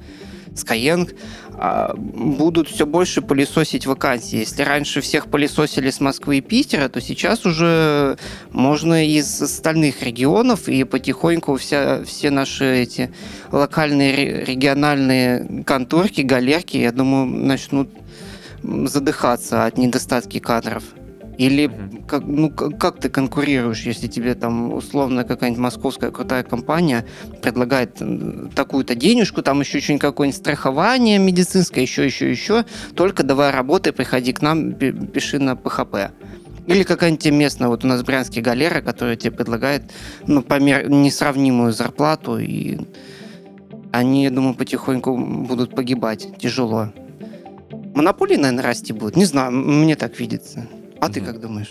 [0.48, 1.16] Skyeng,
[1.56, 4.38] будут все больше пылесосить вакансии.
[4.38, 8.18] Если раньше всех пылесосили с Москвы и Питера, то сейчас уже
[8.50, 13.12] можно из остальных регионов, и потихоньку вся, все наши эти
[13.52, 17.88] локальные, ре- региональные конторки, галерки, я думаю, начнут
[18.62, 20.82] задыхаться от недостатки кадров.
[21.38, 22.04] Или Мгм.
[22.06, 27.04] как, ну, как, как ты конкурируешь, если тебе там условно какая-нибудь московская крутая компания
[27.42, 32.64] предлагает м, такую-то денежку, там еще что-нибудь какое-нибудь страхование медицинское, еще, еще, еще,
[32.94, 36.12] только давай работай, приходи к нам, пи- пиши на ПХП.
[36.66, 39.82] Или какая-нибудь местная, вот у нас брянский галера, которая тебе предлагает
[40.26, 40.88] ну, помер...
[40.88, 42.78] несравнимую зарплату, и
[43.92, 46.28] они, я думаю, потихоньку будут погибать.
[46.38, 46.92] Тяжело.
[47.94, 49.16] Монополии, наверное, расти будут.
[49.16, 50.66] Не знаю, мне так видится.
[51.04, 51.70] А ты как думаешь?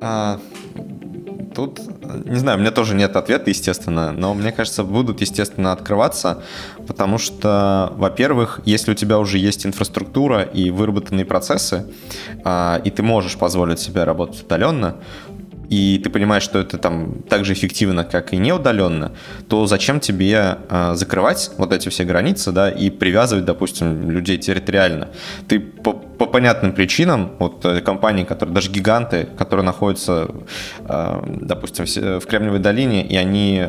[0.00, 0.40] А,
[1.54, 1.80] тут,
[2.24, 6.42] не знаю, у меня тоже нет ответа, естественно, но мне кажется, будут, естественно, открываться,
[6.88, 11.86] потому что, во-первых, если у тебя уже есть инфраструктура и выработанные процессы,
[12.42, 14.96] а, и ты можешь позволить себе работать удаленно,
[15.70, 19.12] и ты понимаешь, что это там так же эффективно, как и не удаленно,
[19.48, 25.10] то зачем тебе а, закрывать вот эти все границы, да, и привязывать, допустим, людей территориально?
[25.46, 30.28] Ты по, по понятным причинам, вот э, компании, которые, даже гиганты, которые находятся,
[30.86, 33.66] а, допустим, в Кремниевой долине, и они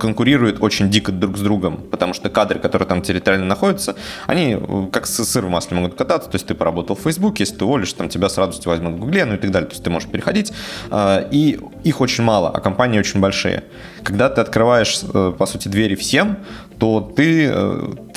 [0.00, 3.94] конкурируют очень дико друг с другом, потому что кадры, которые там территориально находятся,
[4.26, 7.56] они э, как сыр в масле могут кататься, то есть ты поработал в Фейсбуке, если
[7.56, 9.84] ты уволишь, там тебя с радостью возьмут в Гугле, ну и так далее, то есть
[9.84, 10.52] ты можешь переходить,
[10.90, 13.64] э, и их очень мало, а компании очень большие.
[14.02, 16.38] Когда ты открываешь, э, по сути, двери всем,
[16.78, 17.54] то ты,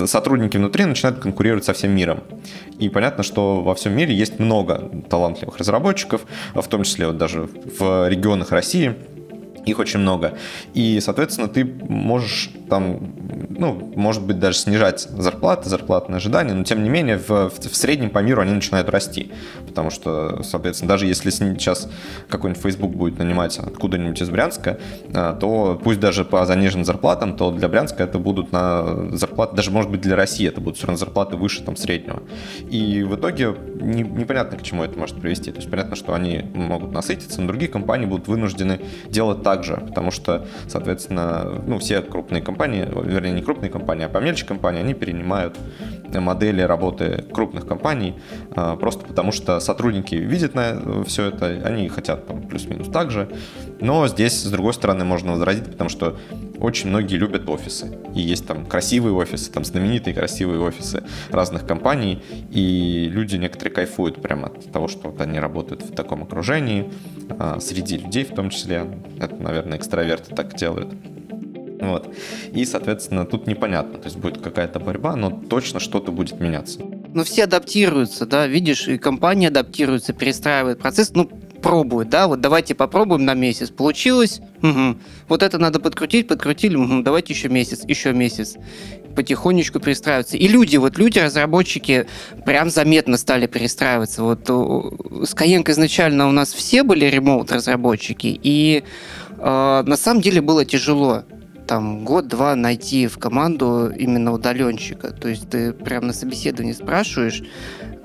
[0.07, 2.23] сотрудники внутри начинают конкурировать со всем миром.
[2.79, 6.21] И понятно, что во всем мире есть много талантливых разработчиков,
[6.53, 8.95] в том числе вот даже в регионах России,
[9.65, 10.37] их очень много.
[10.73, 12.97] И, соответственно, ты можешь там,
[13.49, 17.75] ну, может быть, даже снижать зарплаты, зарплатные ожидания, но, тем не менее, в, в, в
[17.75, 19.31] среднем по миру они начинают расти.
[19.67, 21.87] Потому что, соответственно, даже если сейчас
[22.29, 24.79] какой-нибудь Facebook будет нанимать откуда-нибудь из Брянска,
[25.13, 29.69] а, то пусть даже по заниженным зарплатам, то для Брянска это будут на зарплаты, даже,
[29.69, 32.23] может быть, для России это будут все равно зарплаты выше там среднего.
[32.71, 35.51] И в итоге не- непонятно, к чему это может привести.
[35.51, 39.75] То есть понятно, что они могут насытиться, но другие компании будут вынуждены делать так же,
[39.75, 44.93] потому что, соответственно, ну, все крупные компании, вернее, не крупные компании, а помельче компании, они
[44.93, 45.57] перенимают
[46.19, 48.15] модели работы крупных компаний,
[48.55, 53.29] а, просто потому что сотрудники видят на все это, они хотят плюс-минус так же,
[53.79, 56.17] но здесь, с другой стороны, можно возразить, потому что
[56.59, 62.21] очень многие любят офисы, и есть там красивые офисы, там знаменитые красивые офисы разных компаний,
[62.51, 66.91] и люди некоторые кайфуют прямо от того, что вот они работают в таком окружении,
[67.29, 68.87] а, среди людей в том числе,
[69.19, 70.93] это, наверное, экстраверты так делают.
[71.89, 72.15] Вот.
[72.53, 73.99] И, соответственно, тут непонятно.
[73.99, 76.79] То есть будет какая-то борьба, но точно что-то будет меняться.
[77.13, 81.29] Ну, все адаптируются, да, видишь, и компания адаптируется, перестраивает процесс, ну,
[81.63, 83.69] пробует, да, вот давайте попробуем на месяц.
[83.69, 84.41] Получилось?
[84.61, 84.97] Угу.
[85.29, 87.01] Вот это надо подкрутить, подкрутили, угу.
[87.01, 88.55] давайте еще месяц, еще месяц.
[89.15, 90.37] Потихонечку перестраиваются.
[90.37, 92.07] И люди, вот люди, разработчики,
[92.45, 94.23] прям заметно стали перестраиваться.
[94.23, 94.49] Вот
[95.27, 98.83] с Каенко изначально у нас все были ремоут-разработчики, и
[99.37, 101.23] э, на самом деле было тяжело
[101.73, 105.09] там год-два найти в команду именно удаленщика.
[105.11, 107.41] То есть ты прям на собеседовании спрашиваешь,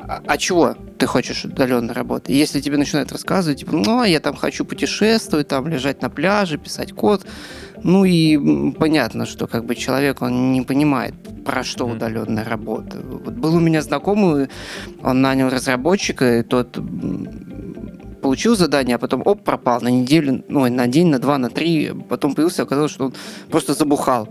[0.00, 2.30] а, а чего ты хочешь удаленно работать?
[2.30, 6.56] Если тебе начинают рассказывать, типа, ну, а я там хочу путешествовать, там лежать на пляже,
[6.56, 7.26] писать код,
[7.82, 11.12] ну и понятно, что как бы человек, он не понимает,
[11.44, 12.96] про что удаленная работа.
[13.02, 14.48] Вот был у меня знакомый,
[15.02, 16.78] он нанял разработчика, и тот
[18.28, 21.92] получил задание, а потом оп, пропал на неделю, ну, на день, на два, на три,
[22.10, 23.14] потом появился, оказалось, что он
[23.50, 24.28] просто забухал.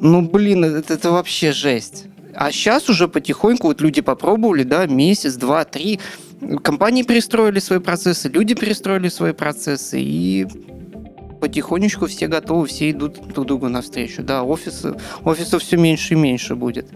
[0.00, 2.06] Ну, блин, это, это вообще жесть.
[2.34, 6.00] А сейчас уже потихоньку вот люди попробовали, да, месяц, два, три,
[6.64, 10.48] компании перестроили свои процессы, люди перестроили свои процессы, и
[11.40, 14.24] потихонечку все готовы, все идут друг другу навстречу.
[14.24, 16.88] Да, офисы, офисов все меньше и меньше будет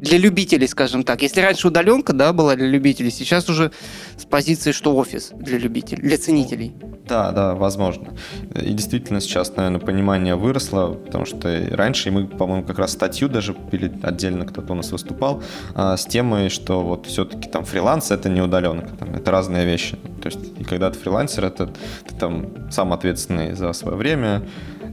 [0.00, 1.22] для любителей, скажем так.
[1.22, 3.72] Если раньше удаленка, да, была для любителей, сейчас уже
[4.16, 6.74] с позиции, что офис для любителей, для ценителей.
[7.08, 8.14] Да, да, возможно.
[8.54, 13.54] И действительно сейчас, наверное, понимание выросло, потому что раньше мы, по-моему, как раз статью даже
[13.54, 15.42] пили отдельно, кто-то у нас выступал,
[15.74, 19.96] а, с темой, что вот все-таки там фриланс— это не удаленка, там, это разные вещи.
[20.22, 24.42] То есть, и когда ты фрилансер, это ты там сам ответственный за свое время,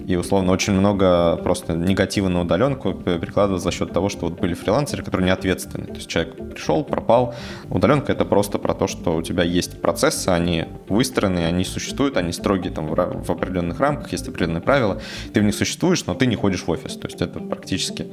[0.07, 4.53] и, условно, очень много просто негатива на удаленку перекладывалось за счет того, что вот были
[4.53, 5.85] фрилансеры, которые не ответственны.
[5.85, 7.35] То есть человек пришел, пропал.
[7.69, 12.31] Удаленка— это просто про то, что у тебя есть процессы, они выстроены, они существуют, они
[12.31, 15.01] строгие там в определенных рамках, есть определенные правила.
[15.33, 16.95] Ты в них существуешь, но ты не ходишь в офис.
[16.95, 18.07] То есть это практически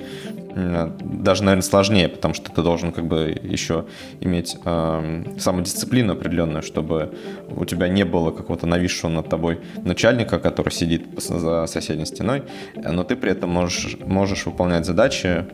[1.00, 3.86] даже, наверное, сложнее, потому что ты должен как бы еще
[4.20, 7.14] иметь э, самодисциплину определенную, чтобы
[7.48, 12.42] у тебя не было какого-то нависшего над тобой начальника, который сидит за соседней стеной,
[12.76, 15.46] но ты при этом можешь, можешь выполнять задачи,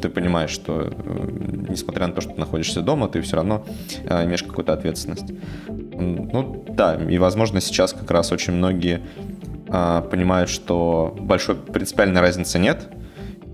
[0.00, 1.28] ты понимаешь, что э,
[1.68, 3.64] несмотря на то, что ты находишься дома, ты все равно
[4.04, 5.32] э, имеешь какую-то ответственность.
[5.68, 9.00] Ну да, и возможно сейчас как раз очень многие
[9.68, 12.88] э, понимают, что большой принципиальной разницы нет,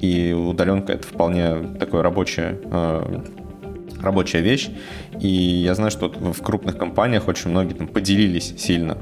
[0.00, 3.20] и удаленка это вполне такое рабочее э,
[4.00, 4.70] рабочая вещь.
[5.20, 8.96] И я знаю, что в крупных компаниях очень многие там поделились сильно,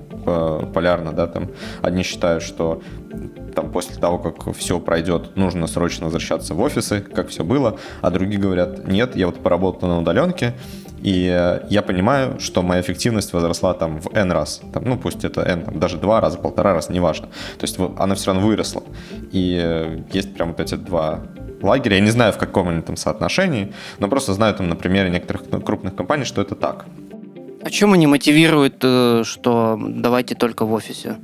[0.73, 1.51] полярно, да, там
[1.83, 2.83] одни считают, что
[3.55, 8.11] там после того, как все пройдет, нужно срочно возвращаться в офисы, как все было, а
[8.11, 10.55] другие говорят, нет, я вот поработал на удаленке,
[11.05, 14.63] и э, я понимаю, что моя эффективность возросла там в N раз.
[14.73, 17.27] Там, ну, пусть это N, там, даже два раза, полтора раза, неважно.
[17.59, 18.83] То есть она все равно выросла.
[19.31, 21.21] И э, есть прям вот эти два
[21.61, 21.97] лагеря.
[21.97, 25.43] Я не знаю, в каком они там соотношении, но просто знаю там на примере некоторых
[25.65, 26.87] крупных компаний, что это так.
[27.63, 31.17] А чем они мотивируют, э, что давайте только в офисе?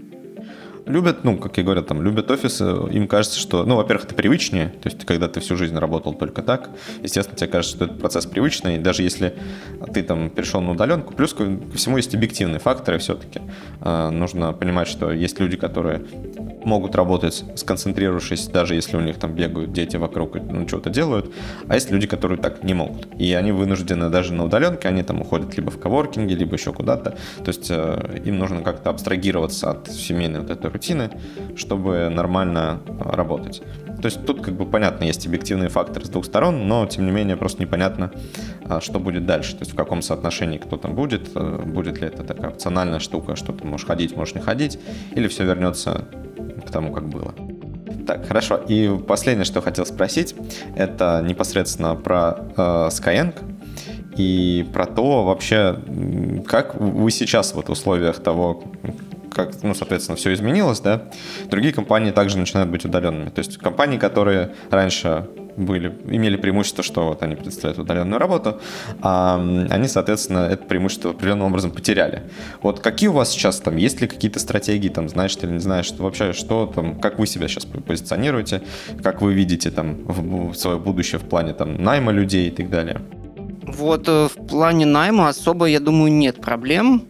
[0.86, 4.68] Любят, ну, как я говорю, там, любят офисы, им кажется, что, ну, во-первых, это привычнее,
[4.68, 6.70] то есть, когда ты всю жизнь работал только так,
[7.02, 9.34] естественно, тебе кажется, что этот процесс привычный, даже если
[9.92, 13.40] ты там перешел на удаленку, плюс ко всему есть объективные факторы все-таки.
[13.80, 16.02] А, нужно понимать, что есть люди, которые
[16.64, 21.32] могут работать, сконцентрировавшись, даже если у них там бегают дети вокруг, ну, что-то делают,
[21.68, 23.08] а есть люди, которые так не могут.
[23.18, 27.10] И они вынуждены даже на удаленке, они там уходят либо в коворкинге, либо еще куда-то.
[27.10, 31.10] То есть э, им нужно как-то абстрагироваться от семейной вот этой рутины,
[31.56, 33.62] чтобы нормально э, работать.
[34.00, 37.12] То есть тут как бы понятно, есть объективные факторы с двух сторон, но тем не
[37.12, 38.12] менее просто непонятно,
[38.64, 42.24] э, что будет дальше, то есть в каком соотношении кто там будет, будет ли это
[42.24, 44.78] такая опциональная штука, что ты можешь ходить, можешь не ходить,
[45.12, 46.06] или все вернется
[46.66, 47.34] к тому, как было.
[48.06, 48.56] Так, хорошо.
[48.68, 50.34] И последнее, что хотел спросить,
[50.74, 53.34] это непосредственно про э, Skyeng
[54.16, 55.78] и про то вообще,
[56.46, 58.64] как вы сейчас вот в условиях того,
[59.30, 61.04] как, ну, соответственно, все изменилось, да,
[61.46, 63.30] другие компании также начинают быть удаленными.
[63.30, 68.60] То есть компании, которые раньше были, имели преимущество, что вот они представляют удаленную работу,
[69.02, 69.36] а
[69.70, 72.22] они, соответственно, это преимущество определенным образом потеряли.
[72.62, 75.86] Вот какие у вас сейчас там, есть ли какие-то стратегии, там, знаешь или не знаешь,
[75.86, 78.62] что вообще, что там, как вы себя сейчас позиционируете,
[79.02, 82.70] как вы видите там в, в свое будущее в плане там найма людей и так
[82.70, 83.00] далее?
[83.66, 87.04] Вот э, в плане найма особо, я думаю, нет проблем.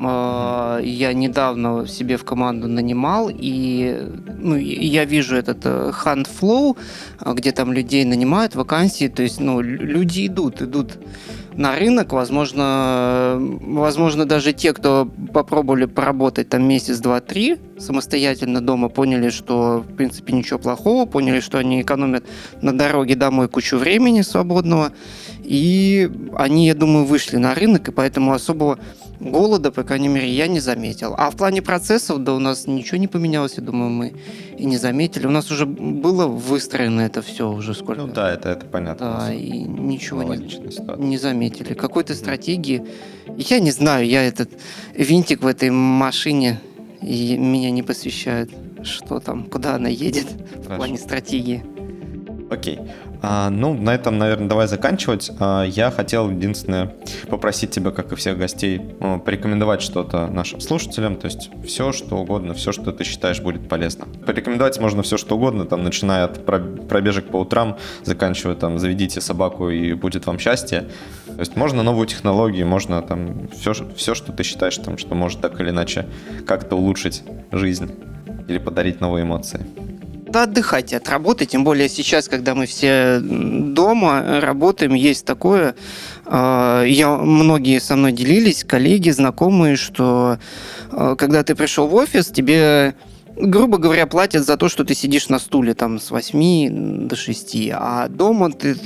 [0.00, 6.76] Э, я недавно себе в команду нанимал, и ну, я вижу этот э, hunt flow,
[7.34, 10.98] где там людей нанимают, вакансии, то есть ну, люди идут, идут
[11.54, 18.88] на рынок, возможно, возможно даже те, кто попробовали поработать там месяц, два, три, самостоятельно дома,
[18.88, 22.24] поняли, что, в принципе, ничего плохого, поняли, что они экономят
[22.62, 24.92] на дороге домой кучу времени свободного,
[25.42, 28.78] и они, я думаю, вышли на рынок, и поэтому особого
[29.20, 31.14] голода, по крайней мере, я не заметил.
[31.16, 34.14] А в плане процессов, да, у нас ничего не поменялось, я думаю, мы
[34.56, 35.26] и не заметили.
[35.26, 38.02] У нас уже было выстроено это все уже сколько.
[38.02, 39.18] Ну да, это, это понятно.
[39.18, 40.38] Да, и ничего не,
[40.98, 41.74] не заметили.
[41.74, 42.84] Какой-то стратегии.
[43.36, 44.50] Я не знаю, я этот
[44.94, 46.60] винтик в этой машине,
[47.02, 48.50] и меня не посвящают,
[48.82, 50.62] что там, куда она едет Хорошо.
[50.62, 51.64] в плане стратегии.
[52.50, 52.78] Окей.
[53.22, 55.30] А, ну, на этом, наверное, давай заканчивать.
[55.38, 56.94] А, я хотел, единственное,
[57.28, 58.80] попросить тебя, как и всех гостей,
[59.24, 64.06] порекомендовать что-то нашим слушателям, то есть все, что угодно, все, что ты считаешь будет полезно.
[64.26, 69.68] Порекомендовать можно все, что угодно, там, начиная от пробежек по утрам, заканчивая там, заведите собаку
[69.68, 70.88] и будет вам счастье.
[71.26, 75.40] То есть можно новую технологию, можно там все, все что ты считаешь, там, что может
[75.40, 76.06] так или иначе
[76.46, 77.90] как-то улучшить жизнь
[78.48, 79.66] или подарить новые эмоции
[80.30, 85.74] да отдыхайте от работы, тем более сейчас, когда мы все дома работаем, есть такое.
[86.26, 90.38] А, я, многие со мной делились, коллеги, знакомые, что
[90.92, 92.94] а, когда ты пришел в офис, тебе
[93.40, 97.70] грубо говоря, платят за то, что ты сидишь на стуле там с 8 до 6,
[97.72, 98.76] а дома ты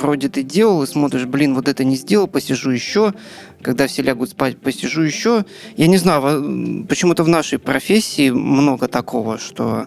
[0.00, 3.14] вроде ты делал и смотришь, блин, вот это не сделал, посижу еще,
[3.62, 5.44] когда все лягут спать, посижу еще.
[5.76, 9.86] Я не знаю, почему-то в нашей профессии много такого, что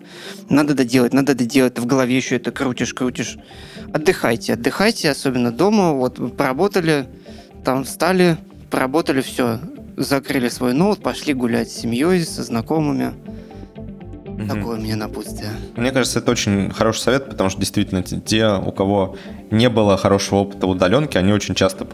[0.50, 3.38] надо доделать, надо доделать, ты в голове еще это крутишь, крутишь.
[3.94, 7.08] Отдыхайте, отдыхайте, особенно дома, вот поработали,
[7.64, 8.38] там встали,
[8.70, 9.60] поработали, все,
[9.98, 13.14] закрыли свой ноут, пошли гулять с семьей, со знакомыми.
[14.40, 14.48] Угу.
[14.48, 15.50] Такое мне напутствие.
[15.76, 19.18] Мне кажется, это очень хороший совет, потому что действительно те, у кого
[19.52, 21.86] не было хорошего опыта удаленки, они очень часто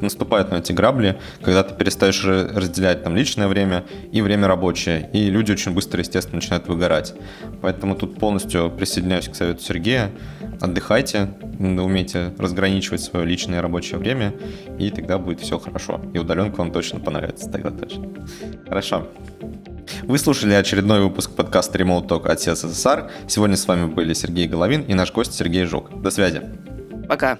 [0.00, 5.30] наступают на эти грабли, когда ты перестаешь разделять там личное время и время рабочее, и
[5.30, 7.14] люди очень быстро, естественно, начинают выгорать.
[7.62, 10.10] Поэтому тут полностью присоединяюсь к совету Сергея.
[10.60, 14.34] Отдыхайте, умейте разграничивать свое личное и рабочее время,
[14.78, 16.00] и тогда будет все хорошо.
[16.12, 18.08] И удаленка вам точно понравится тогда точно.
[18.68, 19.08] Хорошо.
[20.02, 23.10] Вы слушали очередной выпуск подкаста Remote Talk от СССР.
[23.28, 26.02] Сегодня с вами были Сергей Головин и наш гость Сергей Жук.
[26.02, 26.42] До связи.
[27.08, 27.38] Пока.